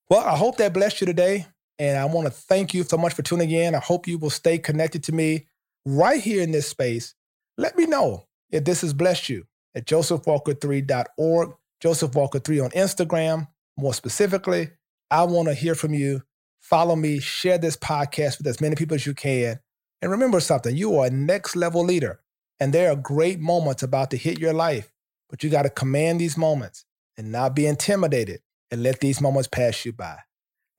Well, 0.10 0.26
I 0.26 0.36
hope 0.36 0.58
that 0.58 0.74
blessed 0.74 1.02
you 1.02 1.08
today. 1.08 1.46
And 1.78 1.98
I 1.98 2.06
want 2.06 2.28
to 2.28 2.32
thank 2.32 2.74
you 2.74 2.84
so 2.84 2.98
much 2.98 3.14
for 3.14 3.22
tuning 3.22 3.52
in. 3.52 3.74
I 3.74 3.80
hope 3.80 4.06
you 4.06 4.18
will 4.18 4.30
stay 4.30 4.58
connected 4.58 5.04
to 5.04 5.14
me 5.14 5.48
right 5.86 6.22
here 6.22 6.44
in 6.44 6.52
this 6.52 6.68
space. 6.68 7.16
Let 7.58 7.78
me 7.78 7.86
know 7.86 8.26
if 8.52 8.66
this 8.66 8.82
has 8.82 8.94
blessed 8.94 9.30
you 9.30 9.46
at 9.74 9.86
josephwalker3.org, 9.86 11.54
josephwalker3 11.82 12.64
on 12.64 12.72
Instagram. 12.72 13.48
More 13.78 13.94
specifically, 13.94 14.72
I 15.12 15.24
want 15.24 15.48
to 15.48 15.54
hear 15.54 15.76
from 15.76 15.94
you. 15.94 16.24
Follow 16.60 16.96
me, 16.96 17.20
share 17.20 17.58
this 17.58 17.78
podcast 17.78 18.38
with 18.38 18.48
as 18.48 18.62
many 18.62 18.76
people 18.76 18.96
as 18.96 19.06
you 19.06 19.14
can. 19.14 19.60
And 20.02 20.12
remember 20.12 20.40
something 20.40 20.76
you 20.76 20.98
are 20.98 21.08
a 21.08 21.10
next 21.10 21.56
level 21.56 21.84
leader, 21.84 22.20
and 22.60 22.74
there 22.74 22.92
are 22.92 22.96
great 22.96 23.40
moments 23.40 23.84
about 23.84 24.12
to 24.12 24.18
hit 24.18 24.40
your 24.40 24.54
life, 24.54 24.92
but 25.30 25.44
you 25.44 25.50
got 25.50 25.64
to 25.64 25.70
command 25.70 26.22
these 26.22 26.38
moments 26.38 26.86
and 27.18 27.32
not 27.32 27.56
be 27.56 27.66
intimidated 27.66 28.42
and 28.72 28.84
let 28.84 29.00
these 29.00 29.20
moments 29.20 29.48
pass 29.48 29.84
you 29.84 29.92
by. 29.92 30.18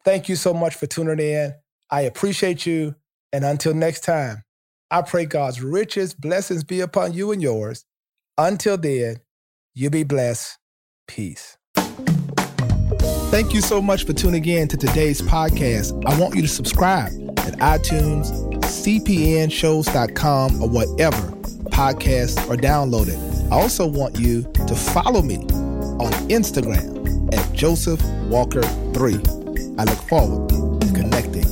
Thank 0.05 0.29
you 0.29 0.37
so 0.37 0.55
much 0.55 0.75
for 0.75 0.87
tuning 0.87 1.19
in. 1.19 1.55
I 1.91 2.03
appreciate 2.03 2.65
you. 2.65 2.95
And 3.33 3.45
until 3.45 3.75
next 3.75 4.01
time, 4.01 4.45
I 4.91 5.03
pray 5.03 5.27
God's 5.27 5.63
richest 5.63 6.21
blessings 6.21 6.65
be 6.65 6.81
upon 6.81 7.13
you 7.13 7.31
and 7.33 7.43
yours. 7.43 7.85
Until 8.39 8.77
then, 8.77 9.21
you 9.75 9.91
be 9.91 10.03
blessed. 10.03 10.59
Peace. 11.07 11.59
Thank 13.31 13.55
you 13.55 13.61
so 13.61 13.81
much 13.81 14.05
for 14.07 14.13
tuning 14.13 14.45
in 14.45 14.67
to 14.67 14.77
today's 14.77 15.23
podcast. 15.23 16.05
I 16.05 16.19
want 16.19 16.35
you 16.35 16.43
to 16.43 16.49
subscribe 16.49 17.13
at 17.39 17.55
iTunes, 17.61 18.33
cpnshows.com, 18.65 20.61
or 20.61 20.69
whatever 20.69 21.31
podcasts 21.71 22.51
are 22.51 22.57
downloaded. 22.57 23.17
I 23.53 23.55
also 23.55 23.87
want 23.87 24.19
you 24.19 24.43
to 24.67 24.75
follow 24.75 25.23
me 25.23 25.37
on 25.37 26.11
Instagram 26.29 27.33
at 27.33 27.53
Joseph 27.53 28.03
Walker 28.25 28.63
3. 28.63 29.15
I 29.79 29.85
look 29.85 29.99
forward 30.09 30.49
to 30.49 30.93
connecting 30.93 31.50